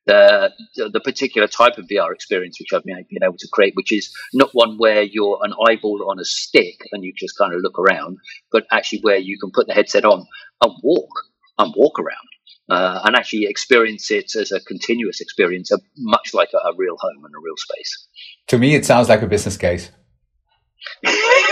the, 0.10 0.52
the 0.91 1.00
particular 1.00 1.48
type 1.48 1.78
of 1.78 1.86
VR 1.86 2.12
experience 2.13 2.60
which 2.60 2.69
I've 2.74 2.84
been, 2.84 3.06
been 3.10 3.24
able 3.24 3.38
to 3.38 3.48
create, 3.52 3.74
which 3.76 3.91
is 3.91 4.12
not 4.34 4.50
one 4.54 4.78
where 4.78 5.04
you're 5.04 5.39
an 5.43 5.54
eyeball 5.67 6.10
on 6.10 6.19
a 6.19 6.26
stick 6.26 6.80
and 6.91 7.04
you 7.04 7.13
just 7.15 7.38
kind 7.38 7.54
of 7.54 7.62
look 7.62 7.78
around, 7.78 8.17
but 8.52 8.65
actually 8.72 9.02
where 9.02 9.17
you 9.17 9.38
can 9.39 9.52
put 9.54 9.67
the 9.67 9.74
headset 9.74 10.06
on 10.06 10.26
and 10.63 10.74
walk 10.84 11.10
and 11.60 11.74
walk 11.78 12.00
around. 12.00 12.17
Uh, 12.69 13.02
and 13.04 13.15
actually 13.15 13.45
experience 13.45 14.12
it 14.12 14.36
as 14.36 14.52
a 14.52 14.60
continuous 14.60 15.22
experience, 15.22 15.72
much 15.98 16.36
like 16.36 16.50
a, 16.54 16.58
a 16.58 16.76
real 16.78 16.95
home 17.00 17.26
and 17.26 17.34
a 17.34 17.39
real 17.43 17.58
space. 17.58 18.08
To 18.48 18.60
me, 18.60 18.76
it 18.76 18.86
sounds 18.86 19.10
like 19.10 19.24
a 19.24 19.28
business 19.28 19.58
case. 19.58 19.89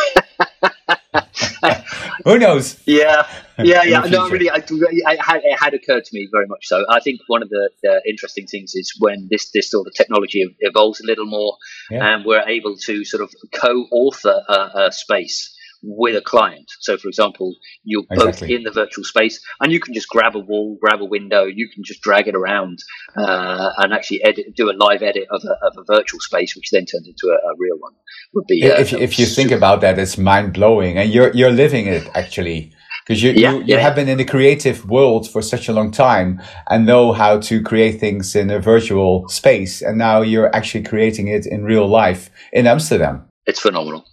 Who 2.26 2.38
knows? 2.38 2.82
Yeah, 2.86 3.28
yeah, 3.60 3.84
yeah. 3.84 4.02
no, 4.02 4.30
really, 4.30 4.50
I, 4.50 4.58
I 5.06 5.18
had, 5.20 5.42
it 5.44 5.60
had 5.60 5.74
occurred 5.74 6.06
to 6.06 6.10
me 6.14 6.28
very 6.32 6.48
much 6.48 6.66
so. 6.68 6.86
I 6.90 7.00
think 7.00 7.22
one 7.28 7.44
of 7.44 7.50
the, 7.50 7.70
the 7.84 8.02
interesting 8.08 8.46
things 8.48 8.74
is 8.76 8.94
when 9.00 9.28
this 9.30 9.50
this 9.52 9.70
sort 9.70 9.88
of 9.88 9.94
technology 9.94 10.44
evolves 10.60 11.00
a 11.02 11.06
little 11.06 11.26
more, 11.26 11.58
yeah. 11.90 12.08
and 12.08 12.26
we're 12.26 12.48
able 12.48 12.76
to 12.86 13.04
sort 13.06 13.24
of 13.24 13.34
co-author 13.54 14.44
a, 14.48 14.88
a 14.88 14.92
space 14.92 15.54
with 15.88 16.16
a 16.16 16.22
client. 16.22 16.70
So, 16.82 16.98
for 16.98 17.08
example, 17.08 17.56
you're 17.84 18.04
exactly. 18.12 18.48
both 18.48 18.56
in 18.58 18.64
the 18.64 18.72
virtual 18.72 19.06
space, 19.06 19.40
and 19.62 19.72
you 19.72 19.80
can 19.80 19.94
just 19.94 20.10
grab 20.10 20.36
a 20.36 20.40
wall, 20.40 20.78
grab 20.82 21.02
a 21.02 21.06
window, 21.06 21.46
you 21.46 21.70
can 21.74 21.84
just 21.84 22.02
drag 22.02 22.28
it 22.28 22.36
around, 22.36 22.80
uh, 23.18 23.72
and 23.78 23.94
actually 23.94 24.24
edit, 24.24 24.56
do 24.56 24.70
a 24.70 24.76
live 24.78 25.02
edit 25.02 25.28
of 25.32 25.42
a, 25.46 25.66
of 25.66 25.74
a 25.78 25.94
virtual 25.96 26.20
space, 26.20 26.56
which 26.56 26.70
then 26.72 26.86
turns 26.86 27.08
into 27.08 27.28
a, 27.28 27.36
a 27.36 27.56
real 27.58 27.78
one. 27.80 27.94
Would 28.34 28.46
be 28.48 28.62
if, 28.64 28.94
uh, 28.94 28.98
if 28.98 29.18
you 29.18 29.26
think 29.26 29.52
about 29.52 29.82
that, 29.82 29.98
it's 29.98 30.18
mind 30.18 30.54
blowing, 30.54 30.98
and 30.98 31.10
you're 31.10 31.32
you're 31.34 31.52
living 31.52 31.88
it 31.88 32.08
actually. 32.14 32.74
Because 33.06 33.24
you, 33.24 33.32
yeah, 33.32 33.54
you, 33.54 33.60
you 33.60 33.66
yeah, 33.68 33.80
have 33.80 33.96
been 33.96 34.10
in 34.10 34.18
the 34.18 34.26
creative 34.26 34.86
world 34.90 35.30
for 35.30 35.42
such 35.42 35.70
a 35.70 35.72
long 35.72 35.92
time 35.92 36.42
and 36.70 36.86
know 36.86 37.14
how 37.14 37.40
to 37.40 37.64
create 37.64 38.02
things 38.02 38.36
in 38.36 38.50
a 38.50 38.60
virtual 38.60 39.30
space. 39.30 39.82
And 39.82 39.98
now 39.98 40.22
you're 40.22 40.54
actually 40.54 40.84
creating 40.84 41.30
it 41.30 41.46
in 41.46 41.64
real 41.64 41.88
life 41.88 42.30
in 42.52 42.68
Amsterdam. 42.68 43.30
It's 43.46 43.62
phenomenal. 43.62 44.04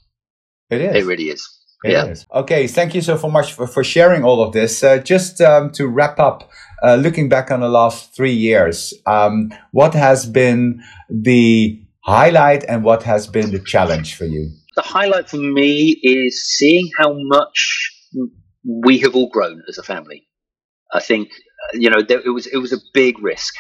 It 0.71 0.81
is. 0.81 0.95
It 0.95 1.07
really 1.07 1.25
is. 1.25 1.64
Yeah. 1.85 2.15
Okay. 2.33 2.67
Thank 2.67 2.95
you 2.95 3.03
so 3.03 3.17
much 3.29 3.53
for, 3.53 3.67
for 3.67 3.85
sharing 3.85 4.25
all 4.25 4.43
of 4.43 4.53
this. 4.53 4.83
Uh, 4.83 4.99
just 4.99 5.41
um, 5.41 5.71
to 5.73 5.87
wrap 5.87 6.19
up, 6.19 6.51
uh, 6.83 6.97
looking 6.97 7.29
back 7.29 7.51
on 7.51 7.61
the 7.61 7.69
last 7.69 8.15
three 8.15 8.33
years, 8.33 8.95
um, 9.07 9.53
what 9.73 9.95
has 9.95 10.27
been 10.27 10.83
the 11.11 11.81
highlight 12.01 12.65
and 12.65 12.85
what 12.85 13.03
has 13.03 13.27
been 13.27 13.51
the 13.51 13.59
challenge 13.59 14.17
for 14.17 14.25
you? 14.25 14.51
The 14.77 14.83
highlight 14.83 15.29
for 15.29 15.37
me 15.37 15.99
is 16.03 16.45
seeing 16.45 16.91
how 16.99 17.15
much 17.17 17.91
we 18.65 18.99
have 18.99 19.15
all 19.15 19.29
grown 19.29 19.63
as 19.69 19.79
a 19.79 19.83
family. 19.83 20.27
I 20.93 21.01
think 21.01 21.31
you 21.73 21.91
know 21.91 22.03
there, 22.03 22.21
it 22.21 22.31
was 22.31 22.47
it 22.47 22.59
was 22.59 22.73
a 22.73 22.79
big 22.93 23.19
risk. 23.23 23.55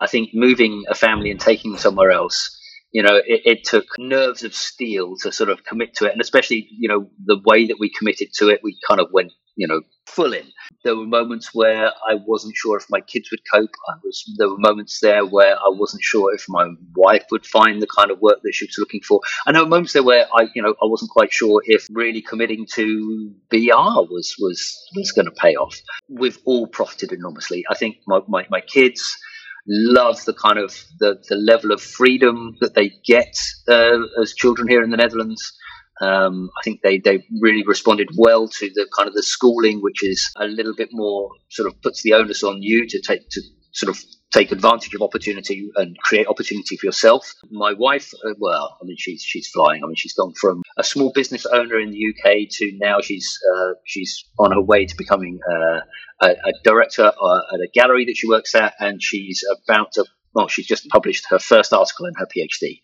I 0.00 0.06
think 0.06 0.30
moving 0.34 0.84
a 0.88 0.94
family 0.94 1.30
and 1.30 1.40
taking 1.40 1.72
them 1.72 1.80
somewhere 1.80 2.10
else 2.10 2.60
you 2.94 3.02
know, 3.02 3.16
it, 3.16 3.40
it, 3.44 3.64
took 3.64 3.86
nerves 3.98 4.44
of 4.44 4.54
steel 4.54 5.16
to 5.20 5.32
sort 5.32 5.50
of 5.50 5.64
commit 5.64 5.94
to 5.96 6.06
it. 6.06 6.12
And 6.12 6.20
especially, 6.20 6.68
you 6.70 6.88
know, 6.88 7.10
the 7.26 7.40
way 7.44 7.66
that 7.66 7.80
we 7.80 7.90
committed 7.90 8.28
to 8.34 8.50
it, 8.50 8.60
we 8.62 8.78
kind 8.88 9.00
of 9.00 9.08
went, 9.12 9.32
you 9.56 9.66
know, 9.66 9.80
full 10.06 10.32
in. 10.32 10.46
There 10.84 10.94
were 10.94 11.04
moments 11.04 11.52
where 11.52 11.88
I 11.88 12.14
wasn't 12.24 12.54
sure 12.54 12.76
if 12.76 12.86
my 12.88 13.00
kids 13.00 13.32
would 13.32 13.40
cope. 13.52 13.72
I 13.88 13.94
was, 14.04 14.24
there 14.38 14.48
were 14.48 14.58
moments 14.58 15.00
there 15.00 15.26
where 15.26 15.56
I 15.56 15.70
wasn't 15.70 16.04
sure 16.04 16.32
if 16.32 16.44
my 16.48 16.68
wife 16.94 17.24
would 17.32 17.44
find 17.44 17.82
the 17.82 17.88
kind 17.88 18.12
of 18.12 18.20
work 18.20 18.38
that 18.44 18.54
she 18.54 18.66
was 18.66 18.76
looking 18.78 19.00
for. 19.00 19.20
And 19.44 19.56
there 19.56 19.64
were 19.64 19.68
moments 19.68 19.94
there 19.94 20.04
where 20.04 20.26
I, 20.32 20.46
you 20.54 20.62
know, 20.62 20.76
I 20.80 20.86
wasn't 20.86 21.10
quite 21.10 21.32
sure 21.32 21.62
if 21.64 21.88
really 21.90 22.22
committing 22.22 22.64
to 22.74 23.34
VR 23.52 24.08
was, 24.08 24.36
was, 24.38 24.72
was 24.94 25.10
going 25.10 25.26
to 25.26 25.32
pay 25.32 25.56
off. 25.56 25.76
We've 26.08 26.38
all 26.44 26.68
profited 26.68 27.10
enormously. 27.10 27.64
I 27.68 27.74
think 27.74 27.96
my, 28.06 28.20
my, 28.28 28.46
my 28.50 28.60
kids, 28.60 29.18
love 29.66 30.24
the 30.24 30.34
kind 30.34 30.58
of 30.58 30.74
the, 31.00 31.22
the 31.28 31.36
level 31.36 31.72
of 31.72 31.80
freedom 31.80 32.56
that 32.60 32.74
they 32.74 32.92
get 33.04 33.36
uh, 33.68 33.98
as 34.20 34.34
children 34.34 34.68
here 34.68 34.82
in 34.82 34.90
the 34.90 34.96
Netherlands. 34.96 35.52
Um, 36.00 36.50
I 36.58 36.62
think 36.64 36.80
they, 36.82 36.98
they 36.98 37.24
really 37.40 37.64
responded 37.66 38.08
well 38.16 38.48
to 38.48 38.70
the 38.74 38.86
kind 38.96 39.08
of 39.08 39.14
the 39.14 39.22
schooling, 39.22 39.80
which 39.80 40.02
is 40.02 40.30
a 40.36 40.46
little 40.46 40.74
bit 40.74 40.88
more 40.92 41.30
sort 41.50 41.68
of 41.68 41.80
puts 41.82 42.02
the 42.02 42.14
onus 42.14 42.42
on 42.42 42.62
you 42.62 42.86
to 42.88 43.00
take 43.00 43.28
to 43.30 43.40
sort 43.72 43.96
of 43.96 44.02
take 44.34 44.50
advantage 44.50 44.94
of 44.94 45.02
opportunity 45.02 45.70
and 45.76 45.96
create 45.98 46.26
opportunity 46.26 46.76
for 46.76 46.86
yourself. 46.86 47.32
My 47.50 47.72
wife, 47.72 48.12
uh, 48.26 48.34
well, 48.38 48.76
I 48.80 48.84
mean, 48.84 48.96
she's 48.98 49.22
she's 49.22 49.48
flying. 49.48 49.82
I 49.84 49.86
mean, 49.86 49.94
she's 49.96 50.14
gone 50.14 50.34
from 50.34 50.62
a 50.76 50.84
small 50.84 51.12
business 51.12 51.46
owner 51.46 51.78
in 51.78 51.90
the 51.90 51.98
UK 52.10 52.48
to 52.50 52.72
now 52.78 53.00
she's 53.00 53.38
uh, 53.54 53.74
she's 53.84 54.24
on 54.38 54.50
her 54.52 54.60
way 54.60 54.86
to 54.86 54.94
becoming 54.96 55.38
uh, 55.48 55.80
a, 56.20 56.28
a, 56.30 56.52
director 56.64 57.04
uh, 57.04 57.54
at 57.54 57.60
a 57.60 57.68
gallery 57.72 58.04
that 58.06 58.16
she 58.16 58.28
works 58.28 58.54
at, 58.54 58.74
and 58.80 59.02
she's 59.02 59.42
about 59.64 59.92
to. 59.92 60.04
Well, 60.34 60.48
she's 60.48 60.66
just 60.66 60.88
published 60.88 61.26
her 61.30 61.38
first 61.38 61.72
article 61.72 62.06
in 62.06 62.14
her 62.16 62.26
PhD. 62.26 62.80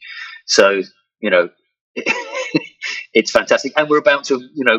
So 0.47 0.83
you 1.21 1.31
know. 1.31 1.51
it's 3.13 3.33
fantastic, 3.33 3.73
and 3.77 3.91
we're 3.91 3.99
about 3.99 4.23
to, 4.23 4.39
you 4.55 4.65
know, 4.65 4.79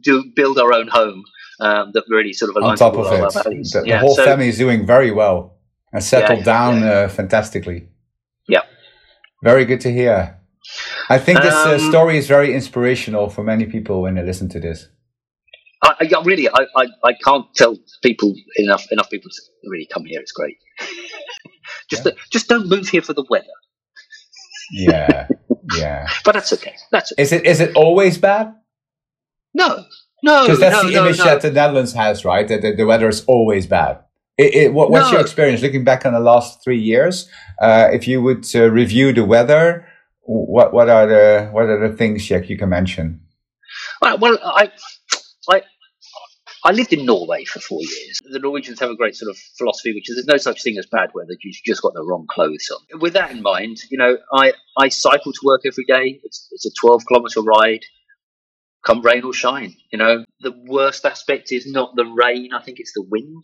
do 0.00 0.30
build 0.36 0.60
our 0.60 0.72
own 0.72 0.86
home 0.86 1.24
um, 1.58 1.90
that 1.92 2.04
really 2.08 2.32
sort 2.32 2.50
of 2.50 2.54
aligns 2.54 2.70
on 2.70 2.76
top 2.76 2.94
of 2.94 3.12
it. 3.12 3.32
The, 3.32 3.80
the 3.80 3.88
yeah, 3.88 3.98
whole 3.98 4.14
so, 4.14 4.24
family 4.24 4.48
is 4.48 4.58
doing 4.58 4.86
very 4.86 5.10
well 5.10 5.58
and 5.92 6.02
settled 6.02 6.40
yeah, 6.40 6.44
down 6.44 6.80
yeah. 6.80 6.90
Uh, 6.90 7.08
fantastically. 7.08 7.88
Yeah. 8.48 8.62
Very 9.42 9.64
good 9.64 9.80
to 9.82 9.92
hear. 9.92 10.38
I 11.08 11.18
think 11.18 11.42
this 11.42 11.54
uh, 11.54 11.74
um, 11.74 11.90
story 11.90 12.16
is 12.16 12.26
very 12.28 12.54
inspirational 12.54 13.28
for 13.28 13.42
many 13.42 13.66
people 13.66 14.02
when 14.02 14.14
they 14.14 14.22
listen 14.22 14.48
to 14.50 14.60
this. 14.60 14.88
I, 15.82 15.94
I 16.00 16.22
really, 16.22 16.48
I, 16.48 16.66
I, 16.76 16.86
I, 17.02 17.12
can't 17.24 17.46
tell 17.56 17.76
people 18.02 18.32
enough 18.56 18.86
enough 18.92 19.10
people 19.10 19.30
to 19.30 19.68
really 19.68 19.88
come 19.92 20.04
here. 20.04 20.20
It's 20.20 20.30
great. 20.30 20.56
just, 21.90 22.06
yeah. 22.06 22.12
just 22.30 22.48
don't 22.48 22.68
move 22.68 22.88
here 22.88 23.02
for 23.02 23.14
the 23.14 23.24
weather. 23.28 23.46
yeah, 24.70 25.26
yeah. 25.76 26.06
But 26.24 26.34
that's 26.34 26.52
okay. 26.52 26.76
That's 26.92 27.12
okay. 27.12 27.22
is 27.22 27.32
it 27.32 27.44
is 27.44 27.60
it 27.60 27.74
always 27.74 28.16
bad? 28.16 28.54
No, 29.54 29.84
no, 30.22 30.42
because 30.44 30.60
that's 30.60 30.84
no, 30.84 30.88
the 30.88 30.96
image 30.98 31.18
no. 31.18 31.24
that 31.24 31.40
the 31.40 31.50
Netherlands 31.50 31.94
has, 31.94 32.24
right? 32.24 32.46
That 32.46 32.62
the, 32.62 32.76
the 32.76 32.86
weather 32.86 33.08
is 33.08 33.24
always 33.24 33.66
bad. 33.66 34.04
It, 34.38 34.54
it, 34.54 34.74
what, 34.74 34.90
what's 34.90 35.06
no. 35.06 35.12
your 35.12 35.20
experience 35.20 35.60
looking 35.60 35.84
back 35.84 36.06
on 36.06 36.14
the 36.14 36.20
last 36.20 36.64
three 36.64 36.80
years? 36.80 37.28
Uh, 37.60 37.88
if 37.92 38.08
you 38.08 38.22
would 38.22 38.46
uh, 38.54 38.70
review 38.70 39.12
the 39.12 39.24
weather, 39.24 39.86
what 40.22 40.72
what 40.72 40.88
are 40.88 41.06
the 41.06 41.48
what 41.52 41.64
are 41.64 41.88
the 41.88 41.94
things 41.96 42.24
Jack 42.24 42.48
you 42.48 42.56
can 42.56 42.68
mention? 42.68 43.20
Well, 44.00 44.18
well, 44.18 44.38
I, 44.42 44.70
I, 45.50 45.62
I 46.64 46.70
lived 46.72 46.92
in 46.92 47.04
Norway 47.04 47.44
for 47.44 47.60
four 47.60 47.80
years. 47.80 48.20
The 48.24 48.38
Norwegians 48.38 48.78
have 48.80 48.90
a 48.90 48.96
great 48.96 49.16
sort 49.16 49.30
of 49.30 49.38
philosophy, 49.58 49.92
which 49.94 50.08
is 50.08 50.16
there's 50.16 50.26
no 50.26 50.36
such 50.36 50.62
thing 50.62 50.78
as 50.78 50.86
bad 50.86 51.10
weather. 51.14 51.34
You've 51.42 51.56
just 51.66 51.82
got 51.82 51.94
the 51.94 52.04
wrong 52.04 52.26
clothes 52.30 52.68
on. 52.72 53.00
With 53.00 53.14
that 53.14 53.32
in 53.32 53.42
mind, 53.42 53.78
you 53.90 53.98
know, 53.98 54.16
I, 54.32 54.52
I 54.78 54.88
cycle 54.88 55.32
to 55.32 55.40
work 55.44 55.62
every 55.66 55.84
day. 55.84 56.20
It's, 56.22 56.48
it's 56.52 56.66
a 56.66 56.70
12 56.80 57.04
kilometer 57.06 57.42
ride, 57.42 57.84
come 58.84 59.02
rain 59.02 59.24
or 59.24 59.32
shine. 59.32 59.74
You 59.90 59.98
know, 59.98 60.24
the 60.40 60.52
worst 60.66 61.04
aspect 61.04 61.50
is 61.50 61.66
not 61.66 61.96
the 61.96 62.06
rain. 62.06 62.52
I 62.52 62.62
think 62.62 62.78
it's 62.78 62.92
the 62.94 63.02
wind. 63.02 63.42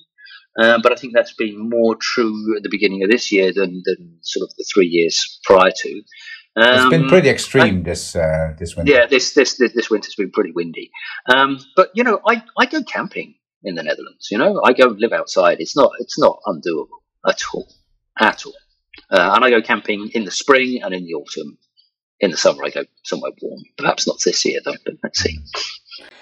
Um, 0.58 0.82
but 0.82 0.92
I 0.92 0.96
think 0.96 1.14
that's 1.14 1.32
been 1.32 1.70
more 1.70 1.94
true 1.94 2.56
at 2.56 2.64
the 2.64 2.68
beginning 2.68 3.04
of 3.04 3.10
this 3.10 3.30
year 3.30 3.52
than, 3.54 3.82
than 3.84 4.18
sort 4.22 4.48
of 4.48 4.54
the 4.56 4.66
three 4.74 4.88
years 4.88 5.40
prior 5.44 5.70
to. 5.70 6.02
Um, 6.56 6.74
it's 6.74 6.90
been 6.90 7.02
um, 7.02 7.08
pretty 7.08 7.28
extreme 7.28 7.84
this 7.84 8.16
uh, 8.16 8.54
this 8.58 8.74
winter. 8.74 8.92
Yeah, 8.92 9.06
this 9.06 9.34
this 9.34 9.56
this, 9.58 9.72
this 9.72 9.88
winter's 9.88 10.16
been 10.16 10.32
pretty 10.32 10.50
windy. 10.50 10.90
Um, 11.32 11.60
but 11.76 11.90
you 11.94 12.02
know, 12.02 12.20
I, 12.26 12.42
I 12.58 12.66
go 12.66 12.82
camping 12.82 13.34
in 13.62 13.76
the 13.76 13.84
Netherlands. 13.84 14.28
You 14.30 14.38
know, 14.38 14.60
I 14.64 14.72
go 14.72 14.86
live 14.86 15.12
outside. 15.12 15.60
It's 15.60 15.76
not 15.76 15.92
it's 16.00 16.18
not 16.18 16.40
undoable 16.46 16.88
at 17.28 17.40
all, 17.54 17.68
at 18.18 18.44
all. 18.44 18.54
Uh, 19.10 19.34
and 19.36 19.44
I 19.44 19.50
go 19.50 19.62
camping 19.62 20.10
in 20.14 20.24
the 20.24 20.32
spring 20.32 20.80
and 20.82 20.92
in 20.92 21.04
the 21.04 21.14
autumn. 21.14 21.58
In 22.20 22.32
the 22.32 22.36
summer, 22.36 22.64
I 22.64 22.70
go 22.70 22.82
somewhere 23.04 23.30
warm. 23.40 23.62
Perhaps 23.76 24.08
not 24.08 24.16
this 24.24 24.44
year 24.44 24.58
though, 24.64 24.74
but 24.84 24.94
let's 25.04 25.20
see. 25.20 25.38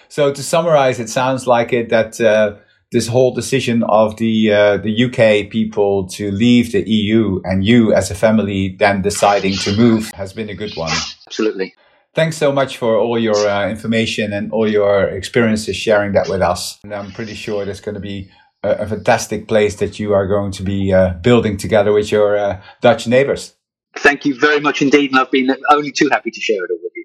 So 0.09 0.31
to 0.31 0.43
summarize, 0.43 1.01
it 1.01 1.09
sounds 1.09 1.47
like 1.47 1.73
it 1.73 1.89
that. 1.89 2.21
Uh, 2.21 2.57
this 2.93 3.09
whole 3.09 3.35
decision 3.35 3.83
of 3.85 4.17
the 4.17 4.53
uh, 4.53 4.77
the 4.79 5.05
UK 5.05 5.51
people 5.51 6.07
to 6.09 6.31
leave 6.31 6.73
the 6.73 6.89
EU 6.89 7.41
and 7.45 7.65
you 7.65 7.93
as 7.93 8.11
a 8.11 8.15
family 8.15 8.77
then 8.79 9.03
deciding 9.03 9.55
to 9.55 9.77
move 9.77 10.11
has 10.15 10.33
been 10.33 10.49
a 10.49 10.55
good 10.55 10.75
one. 10.77 10.93
Absolutely. 11.27 11.75
Thanks 12.15 12.39
so 12.39 12.51
much 12.51 12.79
for 12.79 12.97
all 12.97 13.19
your 13.19 13.37
uh, 13.37 13.69
information 13.69 14.33
and 14.33 14.51
all 14.51 14.67
your 14.67 15.05
experiences 15.09 15.77
sharing 15.77 16.13
that 16.13 16.29
with 16.31 16.41
us. 16.41 16.79
And 16.83 16.95
I'm 16.95 17.13
pretty 17.13 17.35
sure 17.35 17.67
there's 17.67 17.83
going 17.83 17.97
to 17.97 18.01
be 18.01 18.31
a, 18.63 18.87
fantastic 18.87 19.47
place 19.49 19.77
that 19.77 19.99
you 19.99 20.15
are 20.15 20.27
going 20.27 20.53
to 20.53 20.63
be 20.63 20.93
uh, 20.93 21.15
building 21.15 21.57
together 21.57 21.93
with 21.93 22.11
your 22.11 22.37
uh, 22.37 22.63
Dutch 22.81 23.07
neighbors. 23.07 23.55
Thank 23.99 24.25
you 24.25 24.39
very 24.39 24.61
much 24.61 24.83
indeed, 24.83 25.11
and 25.11 25.21
I've 25.21 25.31
been 25.31 25.55
only 25.71 25.93
too 25.93 26.09
happy 26.11 26.31
to 26.31 26.41
share 26.41 26.57
it 26.57 26.71
all 26.71 26.79
with 26.83 26.93
you. 26.95 27.05